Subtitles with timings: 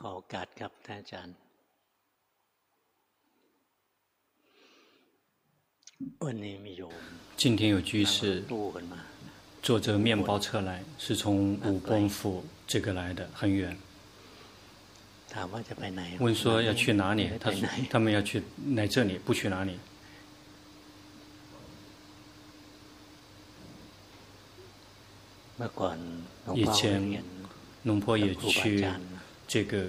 [0.00, 1.34] ขอโอกาสครับท่านอาจารย์
[6.24, 7.02] วันนี้มีโยม
[7.42, 8.44] 今天有居士
[9.66, 13.76] 坐着面包车来，是从五峰府这个来的，很远。
[16.20, 17.30] 问说要去哪里？
[17.38, 18.42] 他说他们要去
[18.74, 19.78] 来这里，不去哪里。
[26.54, 27.22] 以前
[27.82, 28.86] 龙婆也去
[29.47, 29.85] 这个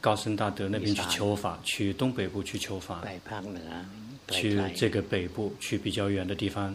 [0.00, 3.04] 高僧大德那边去求法，去东北部去求法，
[4.28, 6.74] 去这个北部去比较远的地方，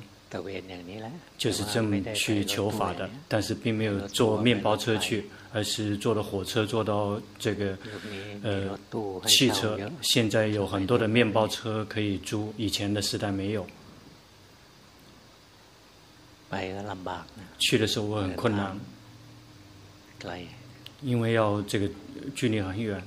[1.37, 5.25] 就是这么去求法的，但是并没有坐面包车去。
[5.55, 7.77] 而是坐的火车，坐到这个
[8.43, 8.77] 呃
[9.25, 9.79] 汽车。
[10.01, 13.65] 现在有很多的面包车可以租，以前的时代没有。
[17.57, 18.77] 去的时候我很困难，
[21.01, 21.89] 因为要这个
[22.35, 23.01] 距离很远。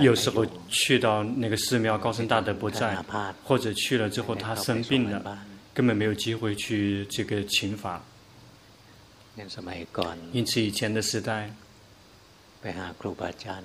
[0.00, 2.96] 有时候去到那个寺庙，高僧大德不在，
[3.44, 5.38] 或者去了之后他生病了，
[5.72, 8.02] 根本没有机会去这个请法。
[10.32, 11.54] 因此，以前的时代，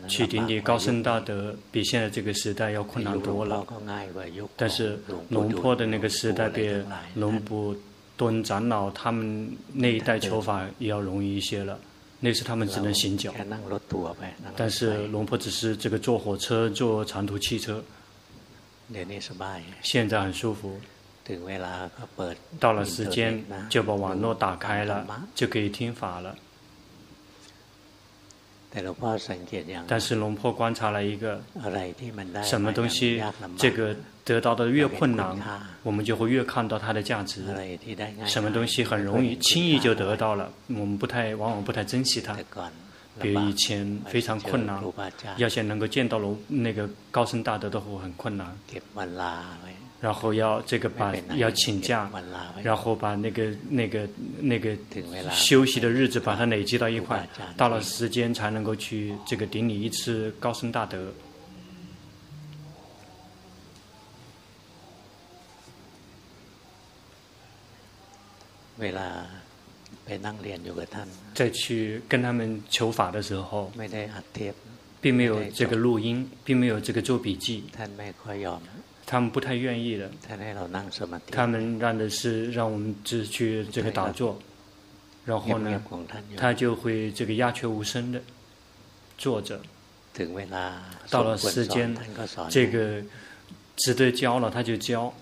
[0.07, 3.65] 去顶礼高僧大德，比现在这个时代要困难多了。
[4.55, 6.69] 但是，龙坡的那个时代，比
[7.15, 7.75] 龙布
[8.17, 11.79] 敦长老他们那一代求法也要容易一些了。
[12.19, 13.31] 那时他们只能行脚，
[14.55, 17.83] 但是龙婆只是这个坐火车、坐长途汽车，
[19.83, 20.79] 现在很舒服。
[22.59, 26.35] 到了时间，就把网络打开了，就可以听法了。
[29.87, 31.41] 但是龙婆观察了一个，
[32.43, 33.21] 什么东西
[33.57, 33.95] 这个
[34.27, 35.33] 得到的越困难，
[35.83, 37.45] 我们就会越看到它的价值。
[38.25, 42.37] 什么东西很容易轻易就得到了，我们不太往往不太珍惜它。
[43.21, 44.83] 比如以前非常困难，
[45.37, 48.53] 要想能够见到龙那个高僧大德的话很困难。
[49.99, 52.11] 然后要这个把要请假，
[52.61, 54.07] 然后把那个那个
[54.39, 54.77] 那个
[55.31, 61.11] 休息的日子把它累积到一块，到了时间才能够去这个顶礼一次高僧大德。
[71.33, 73.71] 再去跟他们求法的时候，
[75.01, 77.63] 并没有这个录音，并没有这个做笔记。
[79.05, 80.11] 他们不太愿意的，
[81.31, 84.37] 他们让的是让我们只去这个打坐，
[85.25, 85.81] 然后呢，
[86.35, 88.21] 他就会这个鸦雀无声的
[89.17, 89.59] 坐着。
[91.09, 91.95] 到了时间，
[92.49, 93.01] 这个
[93.75, 95.13] 值得教了，他就教。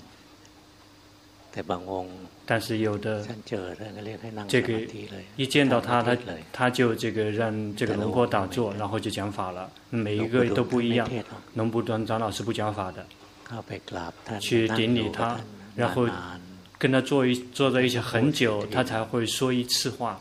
[2.45, 3.25] 但是有的
[4.47, 4.79] 这个
[5.35, 6.17] 一见到他，他
[6.51, 9.69] 他就这个让这个龙婆打坐，然后就讲法了。
[9.89, 11.09] 每一个都不一样，
[11.55, 13.05] 龙布端长老是不讲法的。
[14.39, 15.39] 去顶礼他，
[15.75, 16.07] 然后
[16.77, 20.19] 跟他坐一坐在一起很久，他才会说一次话。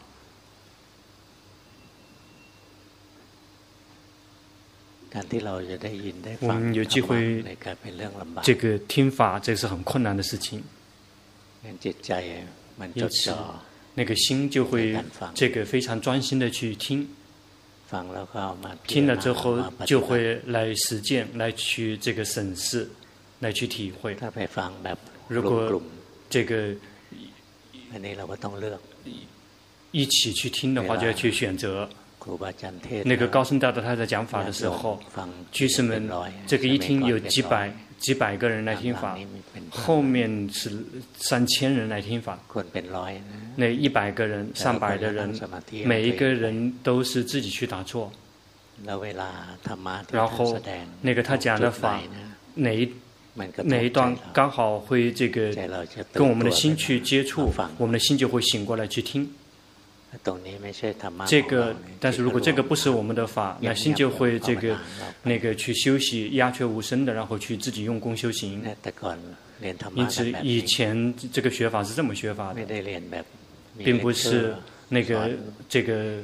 [6.40, 7.44] 我们有机会
[8.42, 10.62] 这个听法，这是很困难的事情。
[12.94, 13.32] 因此，
[13.94, 14.97] 那个心就会
[15.34, 17.08] 这个非常专心的去听。
[18.86, 22.88] 听了之后，就会来实践，来去这个审视。
[23.41, 24.16] 来去体会。
[25.28, 25.82] 如果
[26.30, 26.75] 这个
[29.91, 31.86] 一起去听的话，就要去选择。
[33.04, 34.98] 那个高僧大德他在讲法的时候，
[35.52, 36.08] 居士们
[36.46, 37.70] 这个一听有几百
[38.04, 39.19] 几百个人来听法，
[39.70, 40.78] 后面是
[41.16, 42.38] 三千人来听法。
[43.56, 45.34] 那一百个人、上百的人，
[45.87, 48.12] 每一个人都是自己去打坐。
[48.84, 50.60] 然后
[51.00, 51.98] 那个他讲的法，
[52.56, 52.93] 哪一
[53.64, 55.54] 哪一段刚好会这个
[56.12, 59.26] 跟我们的心去接触，我们的心就会醒过来去听。
[61.26, 64.76] 这个，但是如果这个不是我们的法，那心就会这个
[65.22, 68.62] 那个去休息，鸦雀无声的，然后去自己用功修行。
[69.94, 72.61] 因此，以前这个学法是这么学法的，
[73.78, 74.55] 并不是
[74.88, 75.31] 那个
[75.69, 76.19] 这个。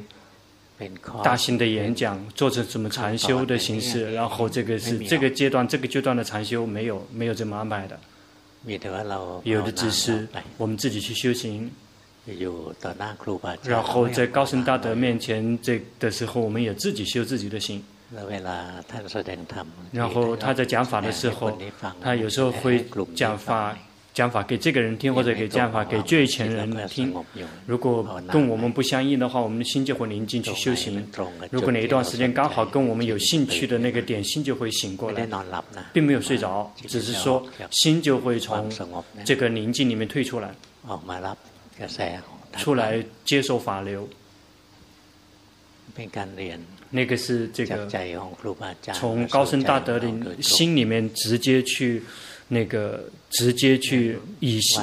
[1.23, 8.01] 大型的演讲，做成什么禅修的形式，然后这个是这个阶段，这个阶段的禅修没有没有这么安排的，
[9.45, 10.27] 有的只是
[10.57, 11.71] 我们自己去修行，
[13.65, 17.83] 然后在高僧大德面前这的时候，我们也自己修自己的心。
[19.93, 21.57] 然后他在讲法的时候，
[22.01, 22.85] 他有时候会
[23.15, 23.77] 讲法。
[24.13, 27.15] 讲法给这个人听，或者给讲法给最前人听。
[27.65, 31.09] 如果跟我们不相应的话，我们的心就会宁静去修行。
[31.49, 35.29] 如果哪一段时间刚好跟我们有兴趣的那个点，心就会醒过来，
[35.93, 38.69] 并没有睡着，只是说心就会从
[39.25, 40.53] 这个宁静里面退出来，
[42.57, 44.09] 出来接受法流。
[46.91, 47.87] 那个是这个
[48.95, 50.09] 从高僧大德的
[50.43, 52.03] 心里面直接去。
[52.53, 54.83] 那个直接去以心，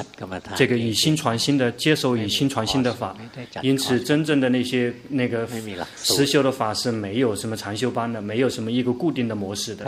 [0.56, 3.14] 这个以心传心的接受以心传心的法，
[3.60, 5.46] 因此真正的那些那个
[5.96, 9.84] 实修的法是没有什么禅修班的，没有什么一个固定的模式的。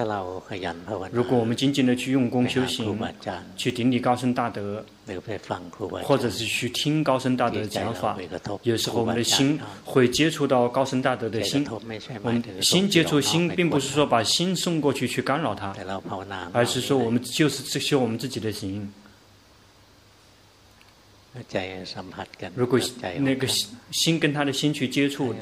[1.10, 2.98] 如果我们仅仅的去用功修行，
[3.56, 4.84] 去顶礼高僧大德，
[6.02, 8.18] 或者是去听高僧大德的讲法，
[8.62, 15.74] 有时候我们的心会接触到高僧大德的心，我们心接触心，并不是说把心送过去去干扰他，
[16.52, 17.70] 而是说我们就是。
[17.70, 18.92] 是修我们自己的心。
[22.56, 22.76] 如果
[23.20, 23.46] 那个
[23.92, 25.32] 心跟他的心去接触，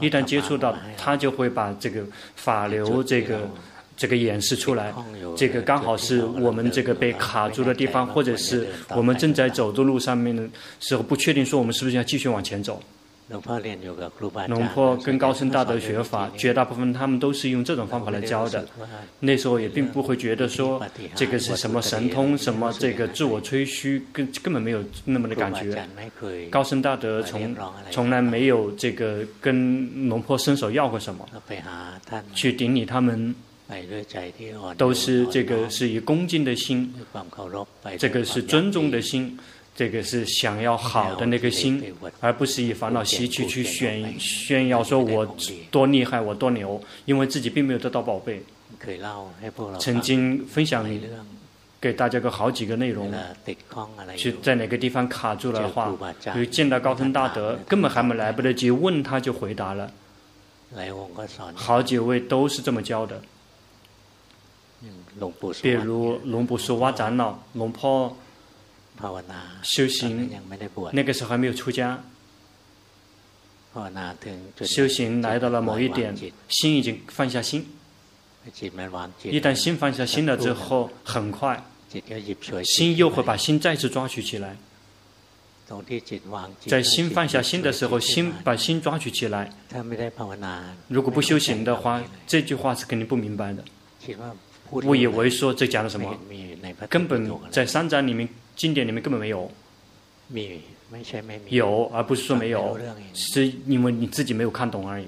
[0.00, 3.48] 一旦接触到，他就会把这个法流这个
[3.96, 4.92] 这个演示出来。
[5.36, 8.66] 这个刚好是我们这个被卡住的地方，或者是
[8.96, 10.42] 我们正在走的路上面的
[10.80, 12.82] 时候，不确定说我们是不是要继续往前走。
[13.28, 18.66] 龙坡跟高僧大德学法，绝大部分他们都是用这种方法来教的。
[19.20, 20.82] 那时候也并不会觉得说
[21.14, 25.86] 这个是什么神通，什么这个自我吹嘘，根根本没有那么的感觉。
[26.50, 27.54] 高僧大德从
[27.90, 31.28] 从来没有这个跟龙坡伸手要过什么，
[32.34, 33.34] 去顶礼他们，
[34.78, 36.94] 都是这个是以恭敬的心，
[37.98, 39.38] 这个是尊重的心。
[39.78, 45.24] 这个是想要好的那个心，而不是以烦恼习气去炫炫耀，说我
[45.70, 48.42] 多厉害，我多牛，因为自己并没有得到宝贝。
[49.78, 50.84] 曾经分享
[51.80, 53.14] 给大家个好几个内容，
[54.16, 55.96] 去在哪个地方卡住了的话，
[56.34, 59.92] 比如见到高僧大德，根本还没来不得及问他就回答了。
[61.54, 63.22] 好几位都是这么教的，
[65.62, 68.16] 比如龙布说哇长老、龙婆。
[69.62, 70.30] 修行，
[70.92, 72.02] 那个时候还没有出家。
[74.64, 76.12] 修行来到了某一点，
[76.48, 77.66] 心已经放下心。
[79.24, 81.62] 一旦心放下心了之后，很快，
[82.64, 84.56] 心又会把心再次抓取起来。
[86.66, 89.52] 在心放下心的时候，心把心抓取起来。
[90.88, 93.62] 如果不修行的话，这句话是肯定不明白的。
[94.72, 96.18] 误以为说这讲的什么，
[96.88, 98.28] 根本在三章里面。
[98.58, 99.50] 经典里面根本没有，
[101.56, 102.76] 有而不是说没有，
[103.14, 105.06] 是因为你自己没有看懂而已。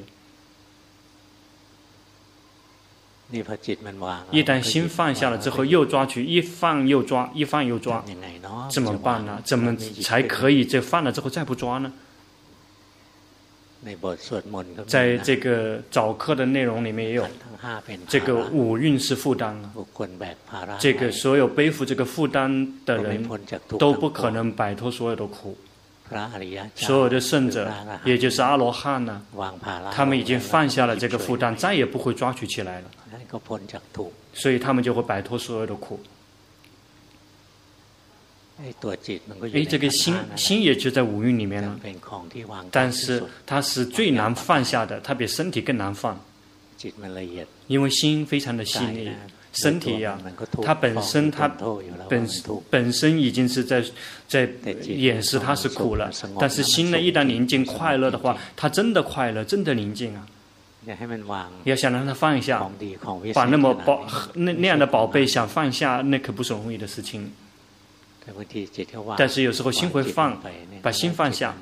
[3.33, 8.05] 一旦心放下了之后，又抓取，一放又抓，一放又抓，
[8.71, 9.41] 怎么办呢？
[9.45, 11.93] 怎么才可以这放了之后再不抓呢？
[14.87, 17.27] 在这个早课的内容里面也有，
[18.09, 19.55] 这个五蕴是负担，
[20.79, 23.27] 这个所有背负这个负担的人
[23.79, 25.57] 都不可能摆脱所有的苦。
[26.75, 27.73] 所有的圣者，
[28.05, 29.23] 也就是阿罗汉呢，
[29.93, 32.87] 他们已经放下了这个负担，再也不会抓取起来了，
[34.35, 36.01] 所以他们就会摆脱所有的苦。
[38.63, 41.81] 哎，这个心心也就在五蕴里面了，
[42.71, 46.19] 但是它是最难放下的，它比身体更难放，
[47.67, 49.11] 因为心非常的细腻，
[49.53, 50.31] 身体呀、啊，
[50.63, 51.49] 它本身它
[52.09, 52.29] 本
[52.69, 53.83] 本身已经是在
[54.29, 54.49] 在
[54.85, 60.27] 掩饰它是苦了，但是心呢，一旦宁静快乐的话，它真的快乐，真的宁静啊！
[61.65, 62.71] 要想让它放下，
[63.35, 67.33] 把那么宝那那样的宝贝想放下，那可不是容易的事情。
[69.17, 70.41] 但是有时候心会放，
[70.83, 71.55] 把心放下，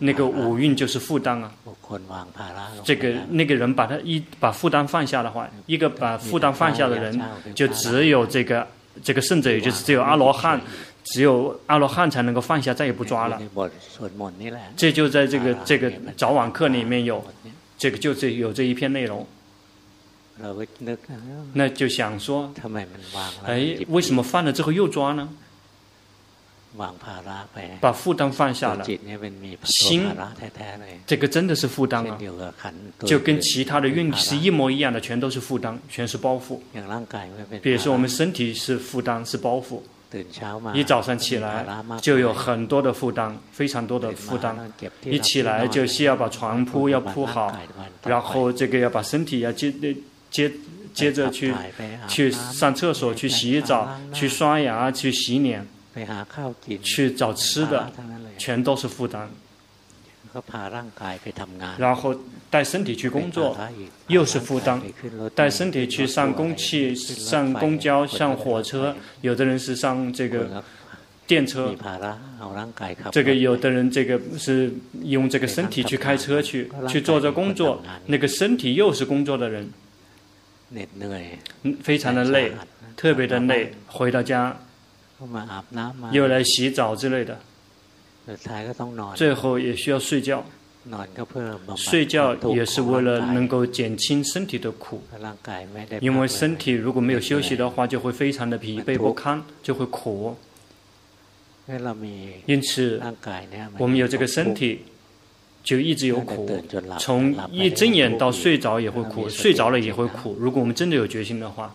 [0.00, 1.52] 那个五蕴就是负担啊。
[2.84, 7.20] 这个那个人把他一把负担放下的话，一个把负担放下的人，
[7.54, 8.66] 就只有这个
[9.02, 10.60] 这个圣者，也就是只有阿罗汉，
[11.04, 13.40] 只有阿罗汉才能够放下，再也不抓了。
[14.76, 17.24] 这就在这个这个早晚课里面有，
[17.76, 19.26] 这个就这有这一篇内容。
[21.52, 22.52] 那就想说，
[23.44, 25.28] 哎，为什么放了之后又抓呢？
[27.80, 28.84] 把负担放下了，
[29.64, 30.04] 心，
[31.06, 32.18] 这个真的是负担啊，
[33.00, 36.60] 就跟其他的运是一模一样的，全都是负担，全是包袱。
[37.62, 39.80] 比如说我们身体是负担，是包袱。
[40.72, 41.66] 一早上起来
[42.00, 44.56] 就有很多的负担，非常多的负担。
[45.04, 47.58] 一起来就需要把床铺要铺好，
[48.04, 49.74] 然后这个要把身体要接。
[50.30, 50.50] 接
[50.94, 51.54] 接着去
[52.08, 55.66] 去上厕所、去洗澡、去刷牙、去洗脸、
[56.82, 57.90] 去找吃的，
[58.36, 59.28] 全都是负担。
[61.78, 62.14] 然后
[62.50, 63.56] 带身体去工作，
[64.08, 64.78] 又是负担；
[65.34, 70.62] 带身体去上公汽、上公交、上火车，有的人是上这个
[71.26, 71.74] 电车。
[73.10, 79.68] 这个有的人这个是用这个身体去开车去去做着工作，那个身体又是工作的人，
[81.82, 82.52] 非常的累，
[82.96, 83.72] 特别的累。
[83.86, 84.56] 回到家，
[86.12, 87.38] 又来洗澡之类的。
[89.14, 90.44] 最后也需要睡觉，
[91.76, 95.02] 睡觉也是为了能够减轻身体的苦，
[96.00, 100.36] 因为身体如果没有休息的话，就会非常的疲惫不堪，就会苦。
[102.46, 103.00] 因此，
[103.78, 104.84] 我们有这个身体，
[105.62, 106.64] 就一直有苦，
[106.98, 110.36] 从一睁眼到睡着也会苦，睡着了也会苦。
[110.38, 111.74] 如果我们真的有决心的话，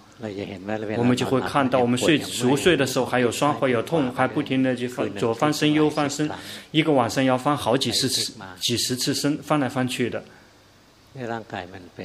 [0.97, 6.29] 我们就会看到，我们睡熟睡的时候还有酸，会有痛，还不停的去翻左翻身右翻身，
[6.71, 10.23] 一个晚上要翻好几十次、几十次身，翻来翻去的。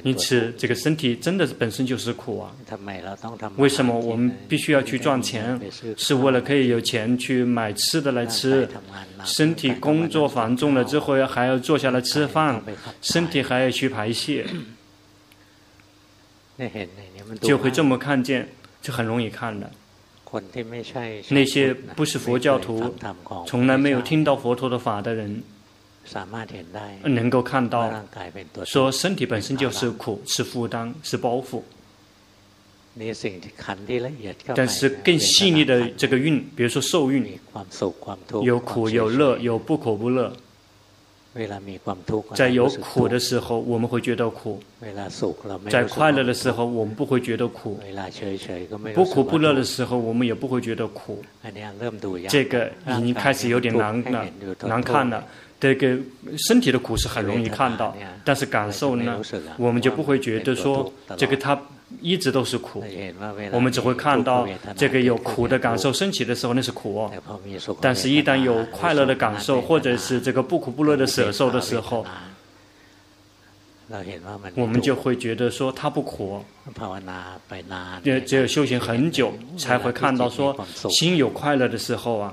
[0.02, 2.52] 因此，这个身体真的本身就是苦啊！
[3.56, 5.58] 为什么我们必须要去赚钱？
[5.96, 8.68] 是为了可以有钱去买吃的来吃。
[9.24, 12.62] 身体工作繁重了之后，还要坐下来吃饭，
[13.00, 14.46] 身体还要去排泄，
[17.40, 18.46] 就会这么看见，
[18.82, 19.70] 就很容易看的。
[21.30, 22.94] 那些不是佛教徒，
[23.46, 25.42] 从来没有听到佛陀的法的人。
[27.04, 27.90] 能够看到，
[28.64, 31.62] 说身体本身就是苦，是负担，是包袱。
[34.54, 37.38] 但是更细腻的这个运，比如说受运，
[38.42, 40.32] 有苦有乐，有不苦不乐。
[42.34, 44.58] 在有苦的时候，我们会觉得苦；
[45.70, 47.78] 在快乐的时候，我们不会觉得苦；
[48.92, 51.22] 不苦不乐的时候，我们也不会觉得苦。
[52.28, 54.26] 这个已经开始有点难了，
[54.62, 55.24] 难看了。
[55.60, 55.98] 这个
[56.36, 59.20] 身体的苦是很容易看到，但是感受呢，
[59.56, 61.60] 我们就不会觉得说这个它
[62.00, 62.84] 一直都是苦，
[63.50, 64.46] 我们只会看到
[64.76, 67.12] 这个有苦的感受升起的时候那是苦哦，
[67.80, 72.06] 但是一旦有快乐的感受或者是这个不苦不乐的舍受的时候，
[74.54, 76.44] 我们就会觉得说它不苦。
[78.26, 80.56] 只有修行很久才会看到说
[80.90, 82.32] 心有快乐的时候啊。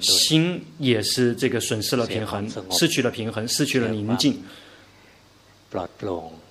[0.00, 4.42] 心也是这个损失了平衡，失去了平衡，失去了宁静，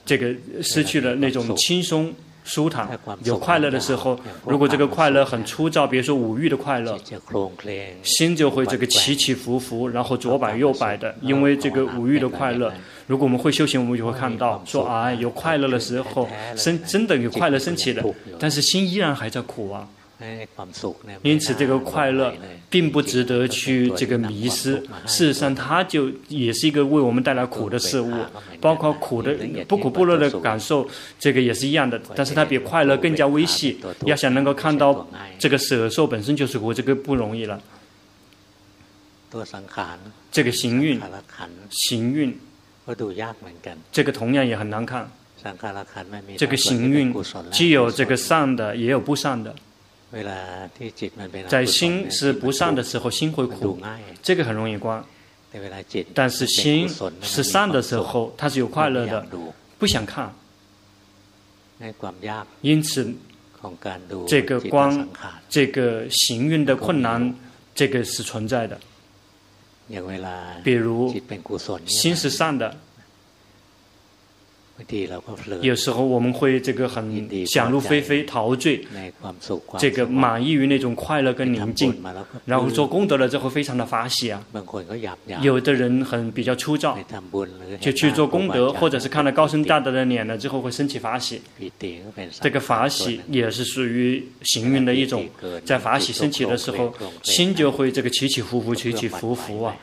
[0.06, 3.00] 这个失去了那种轻松舒坦。
[3.24, 7.00] 有快乐的时候，如果这个快乐很粗糙，比如说五欲的快乐，
[8.02, 11.16] 心就会这个起起伏伏，然后左摆右摆的。
[11.22, 12.74] 因为这个五欲的快乐，
[13.08, 18.04] 如果我们会修行，我们就会看到说啊，有快乐的时候，生真的有快乐升起的，
[18.40, 19.88] 但是心依然还在苦啊。
[21.24, 22.34] 因此，这个快乐
[22.70, 24.76] 并不值得去这个迷失。
[25.06, 28.14] 事实上，它就也是一个为我们带来苦的事物，
[28.60, 29.34] 包括苦的
[29.66, 30.86] 不苦不乐的感受，
[31.18, 31.98] 这个也是一样的。
[32.16, 33.80] 但是它比快乐更加微细。
[34.06, 35.08] 要想能够看到
[35.38, 37.62] 这个舍受本身就是苦，这个不容易了。
[40.32, 41.00] 这个行运，
[41.70, 42.38] 行运，
[43.92, 45.10] 这个同样也很难看。
[46.38, 47.16] 这个行运
[47.52, 49.56] 既有这个善的，也有不善的。
[51.48, 53.80] 在心是不善的时候，心会苦，
[54.24, 55.04] 这个很容易观。
[56.14, 56.88] 但是心
[57.22, 59.26] 是善的时候，它是有快乐的，
[59.78, 60.34] 不想看。
[62.62, 63.14] 因此，
[64.28, 65.08] 这个光，
[65.50, 67.34] 这个行运的困难，
[67.74, 68.80] 这个是存在的。
[70.64, 71.14] 比如，
[71.86, 72.76] 心是善的。
[75.62, 78.82] 有时候我们会这个很想入非非、陶醉，
[79.78, 81.94] 这个满意于那种快乐跟宁静，
[82.46, 84.44] 然后做功德了之后非常的发喜啊。
[85.42, 86.98] 有的人很比较粗糙，
[87.80, 91.42] 就去做功德，或者是看到高僧大德的脸了之后会升起法喜。
[92.42, 95.28] 这个法喜也是属于行运的一种，
[95.66, 96.94] 在法喜升起的时候，
[97.24, 99.76] 心就会这个起起伏伏、起起伏伏啊。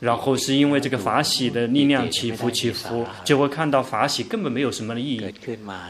[0.00, 5.34] 然后是因为这个法喜的力量起伏起伏，就会看到法喜根本没有什么的意义。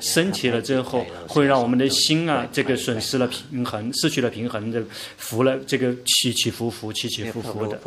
[0.01, 4.83] 升起了之后，会让我们的心啊，这个损失了平衡，失去了平衡的，
[5.17, 7.79] 浮了这个起起伏伏、起起伏伏的，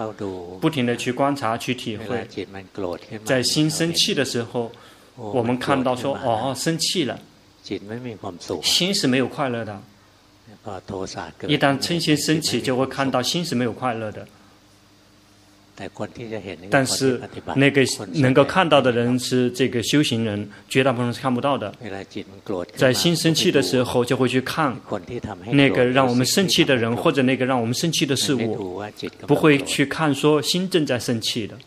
[0.60, 2.28] 不停的去观察、去体会。
[3.24, 4.72] 在心生气的时候，
[5.16, 7.20] 我们看到说，哦，生气了，
[8.64, 9.82] 心是没有快乐的。
[11.48, 14.28] 一旦嗔心升起，就会看到心是没有快乐的。
[16.70, 17.20] 但是
[17.58, 17.82] 那个
[18.14, 21.74] 能够看到的人是这个修行人，绝大部分是看不到的。
[22.78, 24.74] 在心生气的时候，就会去看
[25.52, 28.82] 那个让我们生气的人，或者那个让我们生气的事物，
[29.28, 31.58] 不会去看说心正在生气的。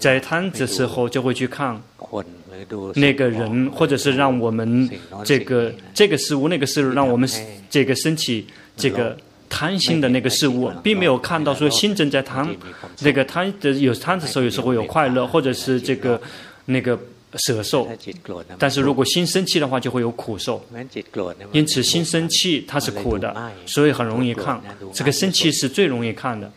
[0.00, 1.80] 在贪的时候，就会去看
[2.96, 4.90] 那个人，或者是让我们
[5.24, 7.28] 这个这个事物、那个事物，让我们
[7.70, 9.16] 这个生气这个。
[9.50, 12.48] 贪心的那个事物，并没有看到说心正在贪，
[13.00, 16.18] 那个贪的有贪的时候，有时候会有快乐，或者是这个
[16.66, 16.98] 那个
[17.34, 17.88] 舍受。
[18.58, 20.64] 但是如果心生气的话，就会有苦受。
[21.52, 23.34] 因此心生气它是苦的，
[23.66, 24.58] 所以很容易看。
[24.94, 26.50] 这个生气是最容易看的。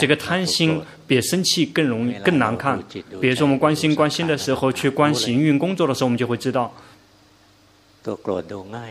[0.00, 2.82] 这个贪心比生气更容易更难看。
[3.20, 6.72] 比如说我们关心关心的时候，去关行运工作的时候，我们就会知道。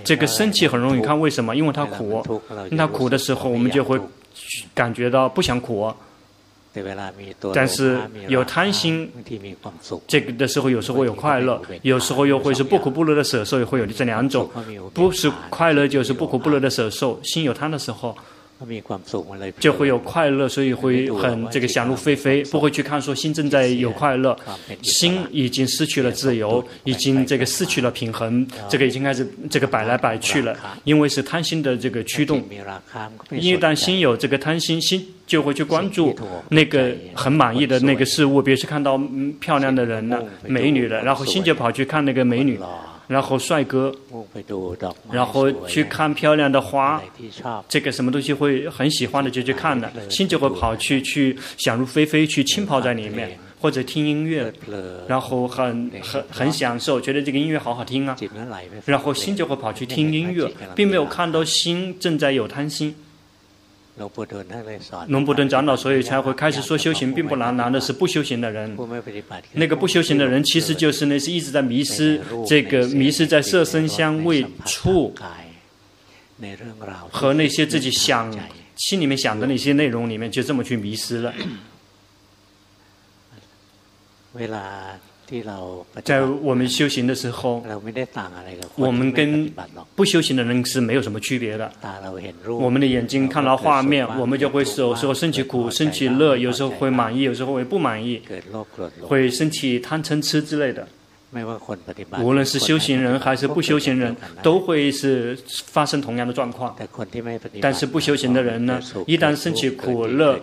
[0.04, 1.56] 这个生气很容易看，为什么？
[1.56, 2.24] 因为它苦，
[2.66, 4.00] 因为它苦的时候，我们就会
[4.74, 5.92] 感觉到不想苦。
[7.54, 9.12] 但是有贪心，
[10.08, 14.48] 这个的时候有时候有快乐，有时候又会是不苦不乐的舍受，也会有这两种，
[14.94, 17.20] 不是快乐就是不苦不乐的舍受。
[17.24, 18.16] 心有贪的时候。
[19.60, 24.36] 就会有快乐，所以会很这个想入非非，不会去看说心正在有快乐，
[24.82, 32.44] 心已经失去了自由，已经这个失去了平衡，这个已经开始这个摆来摆去了，因为是贪心的这个驱动。
[33.30, 36.16] 一旦心有这个贪心，心就会去关注
[36.50, 39.00] 那个很满意的那个事物，比如说看到
[39.40, 42.60] 漂亮的人了，美女了，然后心就跑去看那个美女。
[43.08, 43.94] 然后帅哥，
[45.12, 47.02] 然后去看漂亮的花，
[47.70, 54.52] 这个什么东西会很喜欢的就去看了，心就会跑去去想入非非，去浸泡在里面，或者听音乐，
[55.08, 58.16] 然后很很很享受，觉得这个音乐好好听啊，
[58.86, 62.94] 然后心就会跑去听音乐，并没有看到心正在有贪心。
[63.98, 68.78] 龙布顿长老所以才会开始说修行并不难，难的是不修行的人。
[69.54, 75.16] 那个不修行的人，其实就是那些一直在迷失，这个迷失在色声香味触
[77.10, 78.32] 和那些自己想
[78.76, 81.34] 心里面想的那些内容里面，就这么去迷失了。
[86.04, 87.64] 在我们修行的时候，
[88.76, 89.52] 我们跟
[89.96, 91.72] 不修行的人是没有什么区别的。
[92.60, 98.22] 我们的眼睛看到画面，我们就会有时候升起苦，升起乐，有时候会满意，有时候会不满意，
[99.02, 100.88] 会升起贪嗔痴之类的。
[102.22, 106.74] 无论是修行人还是不修行人，都会是发生同样的状况。
[107.62, 110.40] 但是不修行的人呢，一旦升起苦乐，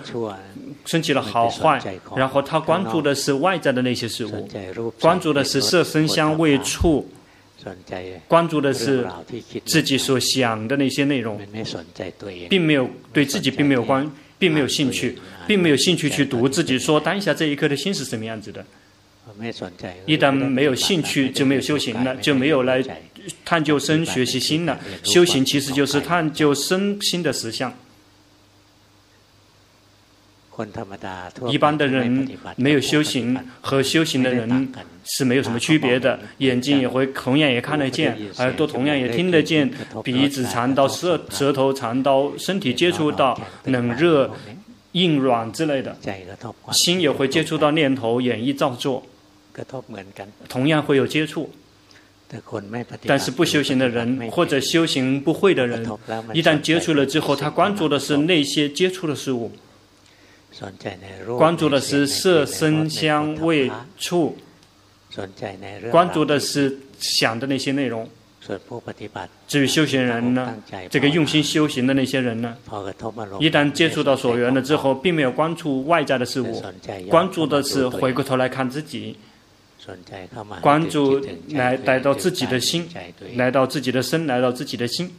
[0.85, 1.81] 升起了好坏，
[2.15, 4.49] 然后他关注的是外在的那些事物，
[5.01, 7.09] 关注的是色声香味触，
[8.29, 9.07] 关注的是
[9.65, 11.41] 自己所想的那些内容，
[12.51, 14.07] 并没有对自己并没有关，
[14.39, 18.63] 并没有兴趣，并没有兴趣去读自己说当下这一刻的心是什么样子的。
[20.07, 22.83] 一旦没有兴趣，就没有修行了，就没有来
[23.45, 24.79] 探究生学习心了。
[25.03, 27.73] 修行其实就是探究身心的实相。
[31.51, 34.73] 一般的人没有修行，和修行的人
[35.05, 36.21] 是没有什么区别的。
[36.39, 39.69] 眼睛也会同样也看得见，耳朵同样也听得见，
[40.05, 44.33] 鼻子尝到舌舌头尝到，身体接触到冷热
[44.93, 45.97] 硬软之类的，
[46.71, 49.05] 心也会接触到念头演绎造作，
[50.49, 51.51] 同样会有接触。
[53.07, 55.87] 但是不修行的人或者修行不会的人，
[56.33, 59.53] 一旦接触了之后，他关注的是那些接触的事物。
[61.37, 64.37] 关注的是色声香味触，
[65.91, 68.09] 关注的是想的那些内容。
[69.47, 70.55] 至于修行人呢，
[70.91, 72.57] 这个用心修行的那些人呢，
[73.41, 76.63] 一旦接触到所缘了之后，并没有关注外在的事物，
[77.09, 79.17] 关注的是回过头来看自己，
[80.61, 81.21] 关注
[81.51, 82.89] 来来到自己的心，
[83.37, 85.11] 来到自己的身，来到自己的心。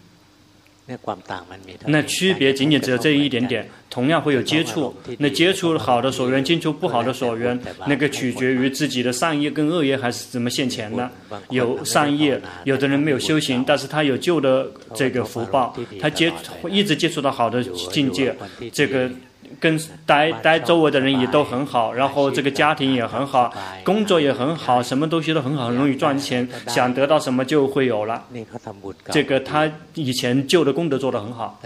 [1.88, 4.96] 那区别仅仅只有这一点点，同样会有接触。
[5.18, 11.10] 那接触好的所缘，接触不好的所缘，那个取决于自己的善业跟恶业还是怎么现前呢？
[11.50, 16.32] 有善业，有的人没有修行，但是他有旧的这个福报，他接
[16.70, 18.36] 一直接触到好的境界，
[18.72, 19.10] 这个。
[19.60, 28.24] 跟待待周围的人也都很好，然后这个家庭也很好，工作也很好，什么东西都很好，很容易赚钱，想得到什么就会有了。
[29.12, 31.60] 这个他以前旧的功德做得很好，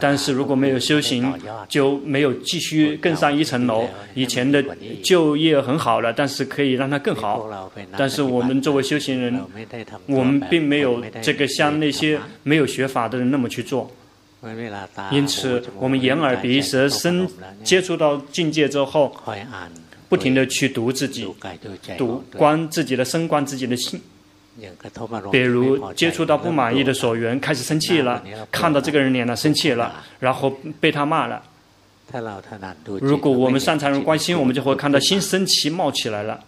[0.00, 1.32] 但是如果没有修行，
[1.68, 3.88] 就没有继续更上一层楼。
[4.14, 4.62] 以前的
[5.02, 7.48] 就业很好了，但是可以让它更好。
[7.96, 9.40] 但是我们作为修行人，
[10.06, 13.90] 我们并没有这个像那些没有学法的人那么去做。
[15.10, 17.28] 因此，我们眼耳鼻舌身
[17.64, 19.14] 接触到境界之后，
[20.08, 21.26] 不停的去读自己，
[21.96, 24.00] 读观自己的身，观自己的心。
[25.30, 31.42] 比如接触到不满意的所缘，开始生气了，看到这个人脸了，生气了，然后被他骂了。
[33.00, 36.40] 如果我们擅长于观心，我们就会看到心升起冒起来了。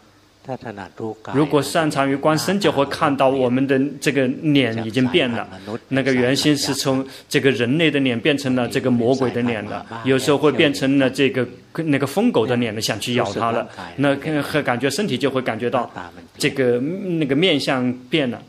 [1.35, 5.49] 如果擅长于观身，就会看到我们的这个脸已经变了。
[5.89, 11.47] 那个原先是从这个人类的脸变成了这个魔鬼的脸了，有时候会变成了这个
[11.85, 13.69] 那个疯狗的脸了，想去咬它了。
[13.97, 15.89] 那和感觉身体就会感觉到
[16.37, 18.43] 这个那个面相变了，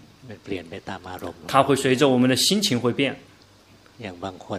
[1.47, 3.15] 它会随着我们的心情会变。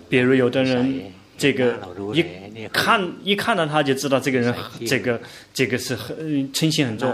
[0.08, 1.21] 比如有的人。
[1.38, 1.78] 这个
[2.14, 2.24] 一
[2.72, 4.54] 看一看到他就知道这个人，
[4.86, 5.20] 这个
[5.52, 6.16] 这个是很
[6.52, 7.12] 嗔心很重，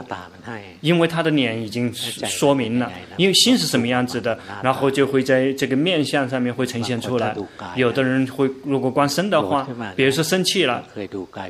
[0.80, 7.34] 因为他的脸已经说明了，因为心是什么样子的，然后就会在这个面相上面会呈现出来。
[7.76, 10.84] 有的人会如果观身的话，比如说生气了，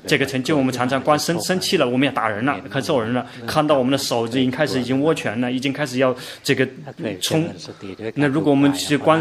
[0.07, 6.69] 这个成就我们常常观身生气了，我们要打人了，开始揍人了，看到我们的手已经开始已经握拳了，已经开始要这个
[7.21, 7.49] 冲。
[8.15, 9.21] 那如果我们去观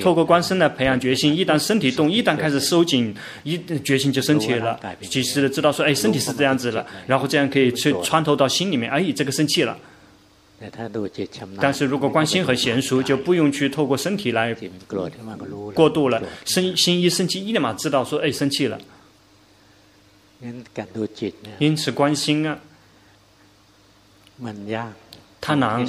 [0.00, 2.86] 透过观身来培养决心，一旦身体动，一旦开始收。
[2.86, 3.12] 紧
[3.42, 9.76] 一决心就升起了，及时的知道说，哎，身体是这样子了，然后这样可以去穿透到心里面，哎，这个生气了。
[11.60, 14.56] 但是如果关心和娴熟，就不用去透过身体来
[15.74, 18.78] 过度了，身心一生气，一立马知道说，哎，生气了。
[21.58, 22.58] 因此关心啊，
[25.40, 25.84] 它难，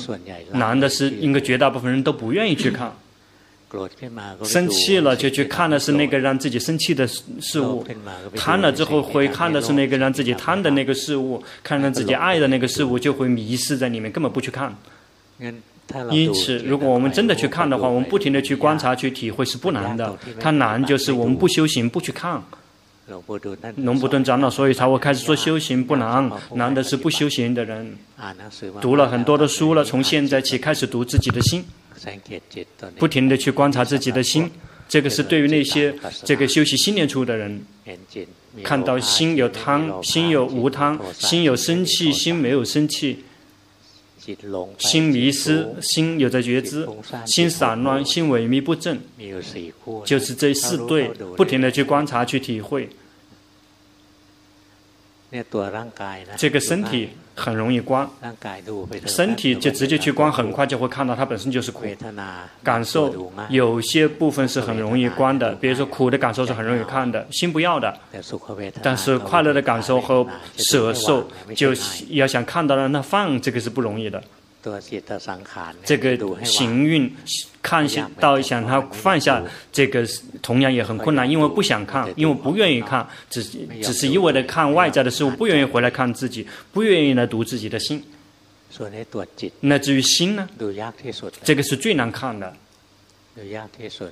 [0.54, 2.92] 难的是，应该绝大部分人都不愿意去看。
[4.44, 7.86] 生气了就去看的是那个让自己生气的事物，
[8.36, 14.74] 贪了之后会看的是那个让自己贪的那个事物，看让自己爱的那个事物就会迷失在里面，根本不去看。
[16.12, 20.18] 因此，如果我们真的去看的话，我们不停地去观察、去体会是不难的。
[20.40, 22.42] 它难就是我们不修行、不去看。
[23.76, 27.98] 龙布顿长老所以才会开始说修行不难，难的是不修行的人。
[28.82, 31.64] 读了很多的书了，从现在起开始读自己的心。
[32.98, 34.50] 不停的去观察自己的心，
[34.88, 37.66] 这个是对于那些这个修习心念处的人，
[38.64, 43.24] 看到心有贪，心有无贪，心有生气，心没有生气，
[44.78, 46.88] 心迷失，心有着觉知，
[47.26, 49.00] 心散乱，心萎靡不振，
[50.06, 52.90] 就是这四对，不停的去观察，去体会。
[56.38, 58.10] 这个身体很容易观，
[59.06, 61.86] 身体就直接去观，很快就会看到它本身就是苦。
[62.64, 67.94] 感受有些部分是很容易观的，比如说苦的感受是很容易看的，心不要的。
[68.82, 71.74] 但是快乐的感受和舍受，就
[72.10, 74.24] 要想看到了那放，这个是不容易的。
[75.84, 77.14] 这个行运
[77.62, 80.08] 看下到想他放下，这个
[80.42, 83.44] 同样也很困难，因为不想看，因为不愿意看，只
[83.82, 88.04] 只是一味的看外在的事物，不愿意回来看自己，不愿意来读自己的心。
[89.62, 90.48] 那至于心呢？
[91.44, 92.54] 这个是最难看的，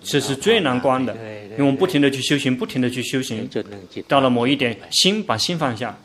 [0.04, 1.14] 这是最难关的，
[1.52, 3.48] 因为我们不停的去修行，不停的去修行，
[4.08, 5.98] 到了某一点，心把心放下，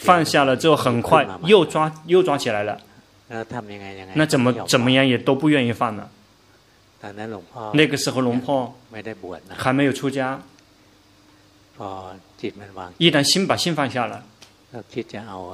[0.00, 2.78] 放下了之后，很快又抓又抓起来了。
[4.14, 6.10] 那怎么怎么样也都不愿意放了。
[7.72, 8.78] 那个时候龙婆
[9.56, 10.40] 还没有出家，
[12.98, 14.22] 一旦心把心放下了，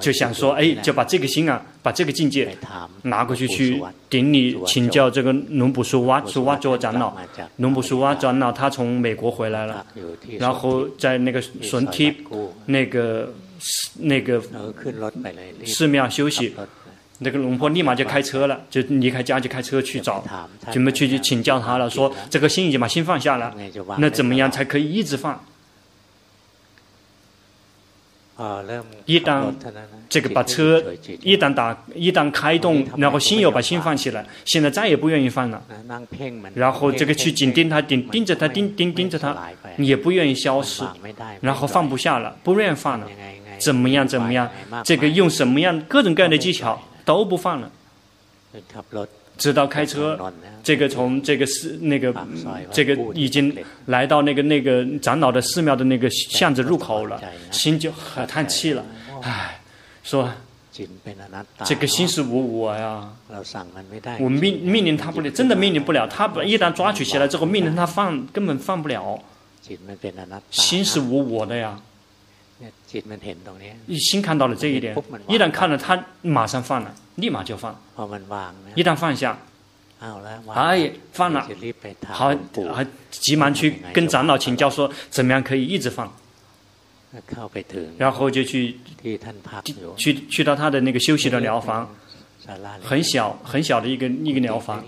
[0.00, 2.54] 就想说，哎，就把这个心啊，把这个境界
[3.02, 7.16] 拿过去去顶礼请教这个龙布苏哇苏哇卓长老。
[7.56, 9.86] 龙布苏哇长老他从美国回来了，
[10.38, 12.14] 然后在那个顺梯
[12.66, 13.32] 那个
[13.94, 14.42] 那个
[15.64, 16.54] 寺庙休息。
[17.18, 20.24] 那个龙婆立马就开车了，就离开家就开车去找，
[20.70, 23.54] 准备去去请教他了，说这个心已经把心放下了，
[23.98, 25.40] 那怎么样才可以一直放？
[29.04, 29.52] 一旦
[30.08, 30.80] 这个把车
[31.22, 35.60] 一旦打一旦开动，然后心又把心放起来，现在再也不愿意放了。
[36.54, 39.36] 然后这个去紧盯他，盯盯着他，盯盯盯着他，
[39.76, 40.84] 也不愿意消失，
[41.40, 43.08] 然后放不下了，不愿意放了，
[43.58, 44.48] 怎么样怎么样？
[44.84, 46.80] 这个用什么样各种各样的技巧？
[47.08, 47.70] 都不放了，
[49.38, 50.30] 直到开车，
[50.62, 52.14] 这个从这个寺那个
[52.70, 57.18] 这个已经来到那个那个长老的寺庙的那个巷子入口了，
[57.50, 58.84] 心就很叹气了，
[59.22, 59.58] 唉，
[60.02, 60.30] 说
[61.64, 63.10] 这个心是无我呀，
[64.20, 69.18] 我命命令他不了，真的命令不了，他一旦抓取起来之后，命令他放根本放不了，
[70.50, 71.80] 心是无我的呀。
[73.86, 74.96] 一心看到了这一点，
[75.28, 77.78] 一旦看了，他马上放了，立马就放。
[78.74, 79.38] 一旦放下，
[80.54, 81.46] 哎，放了，
[82.08, 82.34] 好，
[82.72, 86.12] 还急忙去跟长老请教说，怎么样可以一直放？
[87.96, 88.78] 然后就去
[89.96, 91.94] 去去到他的那个休息的疗房，
[92.82, 94.84] 很小很小的一个一个疗房，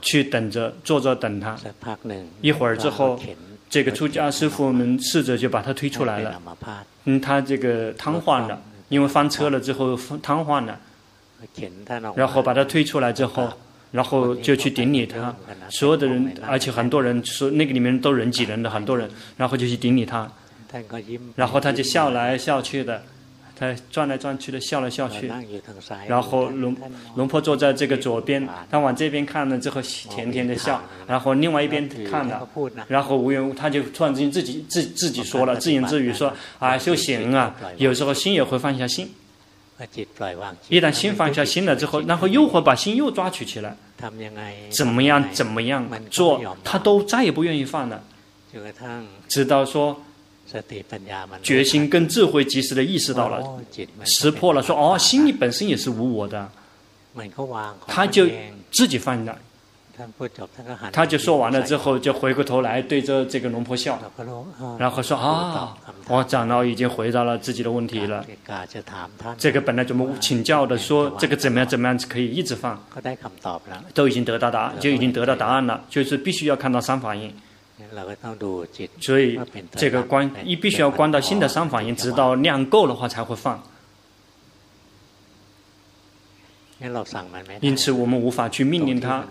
[0.00, 1.56] 去等着坐着等他。
[2.40, 3.20] 一会儿之后，
[3.72, 6.38] 这个出家师傅们试着就把他推出来了。
[7.06, 10.78] 嗯，他这个瘫痪了，因为翻车了之后瘫痪了。
[12.14, 13.50] 然后把他推出来之后，
[13.92, 15.34] 然后就去顶礼他，
[15.70, 20.30] 所有的人，而且很多人说那个里面都人挤人的很多人，然后就去顶礼他，
[21.34, 23.02] 然后他就笑来笑去的，
[23.54, 25.30] 他转来转去的笑来笑去，
[26.06, 26.76] 然后龙
[27.16, 32.48] 龙婆坐在这个左边，他往这边看了之后甜甜的笑，然后另外一边看了，
[32.88, 39.10] 然后无缘无他就突然之间自己自自己说了自言自语说啊修行啊，有时候心也会放下心。
[40.68, 43.76] 一旦心放下心了之后，然后又会把心又抓取起来，
[44.70, 48.00] 怎么样怎么样做，他都再也不愿意放了。
[49.26, 50.00] 直到说，
[51.42, 53.42] 决心跟智慧及时的意识到了，
[54.04, 56.50] 识破了，说哦，心里本身也是无我的，
[57.86, 58.26] 他就
[58.70, 59.38] 自己放了。
[60.90, 64.00] 他就说完了之后，就回过头来对着这个龙婆笑，
[64.78, 65.76] 然后说啊，
[66.08, 68.24] 我长老已经回答了自己的问题了。
[69.36, 72.82] 这个本来怎么请教的，说这个怎么样怎么样可以一直放，
[73.92, 77.32] 都已经得到答案，就已经得到答案了，就是必须要看到三法印。
[79.00, 79.38] 所以
[79.76, 83.62] 这个关一必须要关到新的三法印，直到量够的话才会放。
[87.60, 89.24] 因此，我们无法去命令他，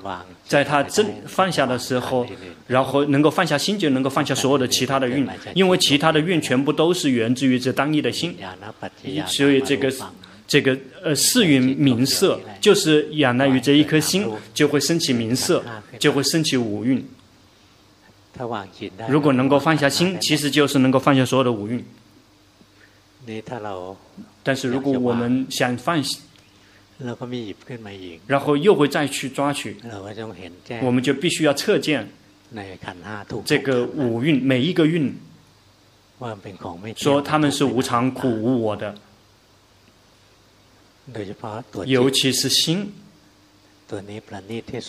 [0.48, 2.26] 在他真放下的时候，
[2.68, 8.38] 然后能够放下心，就能够放下所有的其他的运，因为其他的运全部都是源自于这单一的心。
[9.28, 9.92] 所以，这个
[10.48, 15.62] 这个呃四蕴名色，就是仰赖于这一颗心，就会升起名色，
[16.00, 17.06] 就会升起五蕴。
[19.08, 21.84] 如果能够放下心，其实就是能够放下所有的五蕴。
[24.44, 26.20] 但是，如果我们想放下，
[28.28, 29.76] 然后又会再去抓取，
[30.82, 32.10] 我们就必须要测见
[33.46, 35.16] 这个五蕴每一个蕴，
[36.96, 38.96] 说他们是无常、苦、无我的，
[41.86, 42.92] 尤其是心，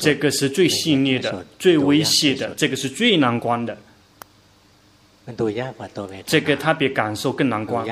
[0.01, 3.77] 这个是最细腻的、最微细的，这个是最难关的。
[6.27, 7.87] 这个它比感受更难关，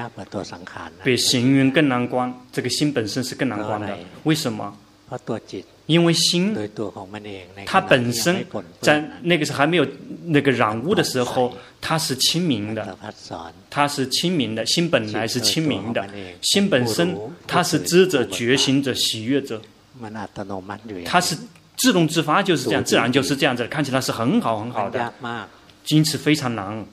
[1.04, 2.32] 比行云更难关。
[2.52, 4.76] 这个心本身是更难关的，为什么？
[5.86, 6.56] 因为心，
[7.66, 8.46] 它本身
[8.80, 9.86] 在那个时候还没有
[10.26, 12.96] 那个染污的时候，它是清明的，
[13.68, 14.64] 它是清明的。
[14.64, 16.08] 心本来是清明的，
[16.40, 19.60] 心本身它是知者、觉醒者、喜悦者，
[21.04, 21.36] 它是
[21.76, 25.12] 自动自发就是这样，自然就是这样子，看起来是很好很好的，
[25.88, 26.84] 因此非常难。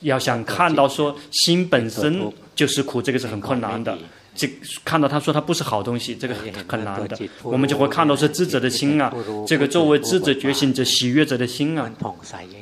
[0.00, 3.96] 要想看到说心本身就是苦，这个是很困难的。
[4.34, 4.48] 这
[4.84, 6.34] 看到他说他不是好东西，这个
[6.68, 7.18] 很难的。
[7.42, 9.12] 我们就会看到是智者的心啊，
[9.44, 11.90] 这个作为智者觉醒者喜悦者的心啊，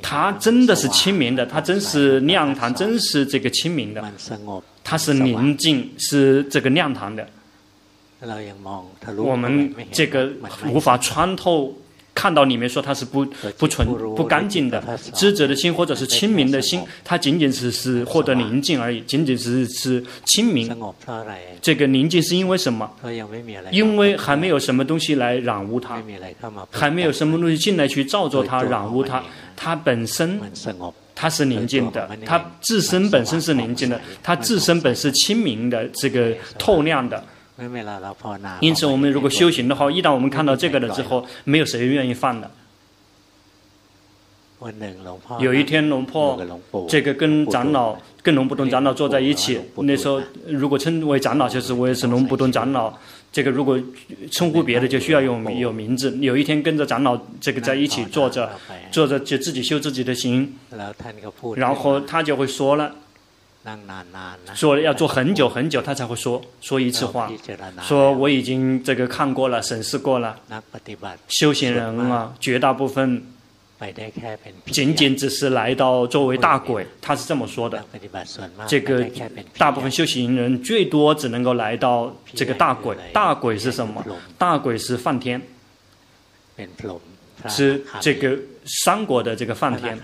[0.00, 4.02] 他真的是清明的，他真是亮堂，真是这个清明的，
[4.82, 7.28] 他是宁静，是这个亮堂的。
[9.16, 10.30] 我们这个
[10.68, 11.74] 无法穿透。
[12.18, 13.26] 看到里面说它是不
[13.58, 20.74] 不纯不干净的知者的心，或者是清明的心，它仅仅是是获得宁静而已，仅仅是是清明。
[21.60, 22.90] 这个宁静是因为什么？
[23.70, 26.02] 因为还没有什么东西来染污它，
[26.70, 29.22] 还没有什么东西进来去造作它、染污它。
[29.54, 30.40] 它本身
[31.14, 37.22] 它是宁静的，它自身本身是宁静的，它自身本是清明的，这个透亮的。
[38.60, 42.50] 因此，我们如果修行的话，一旦我们看到这个了之后，没有谁愿意放的。
[45.38, 46.38] 有一天，龙婆
[46.88, 52.92] 这个跟长老、跟龙普顿长老坐在一起，那时候如果称为长老，就是我也是龙普顿长老。
[53.30, 53.78] 这个如果
[54.30, 56.16] 称呼别的，就需要有有名字。
[56.20, 58.50] 有一天跟着长老这个在一起坐着，
[58.90, 60.54] 坐着就自己修自己的行，
[61.56, 62.94] 然后他就会说了。
[64.54, 67.30] 说要做很久很久，他才会说说一次话。
[67.82, 70.38] 说我已经这个看过了，审视过了。
[71.28, 73.22] 修行人啊，绝大部分
[74.66, 77.84] 仅仅只是来到作为大鬼，他是这么说的。
[78.66, 79.04] 这个
[79.58, 82.96] 大部分修行人最多只能够来到这个大鬼。
[83.12, 84.04] 大鬼是什么？
[84.38, 85.42] 大鬼是梵天。
[87.48, 89.96] 是这个三国的这个梵天，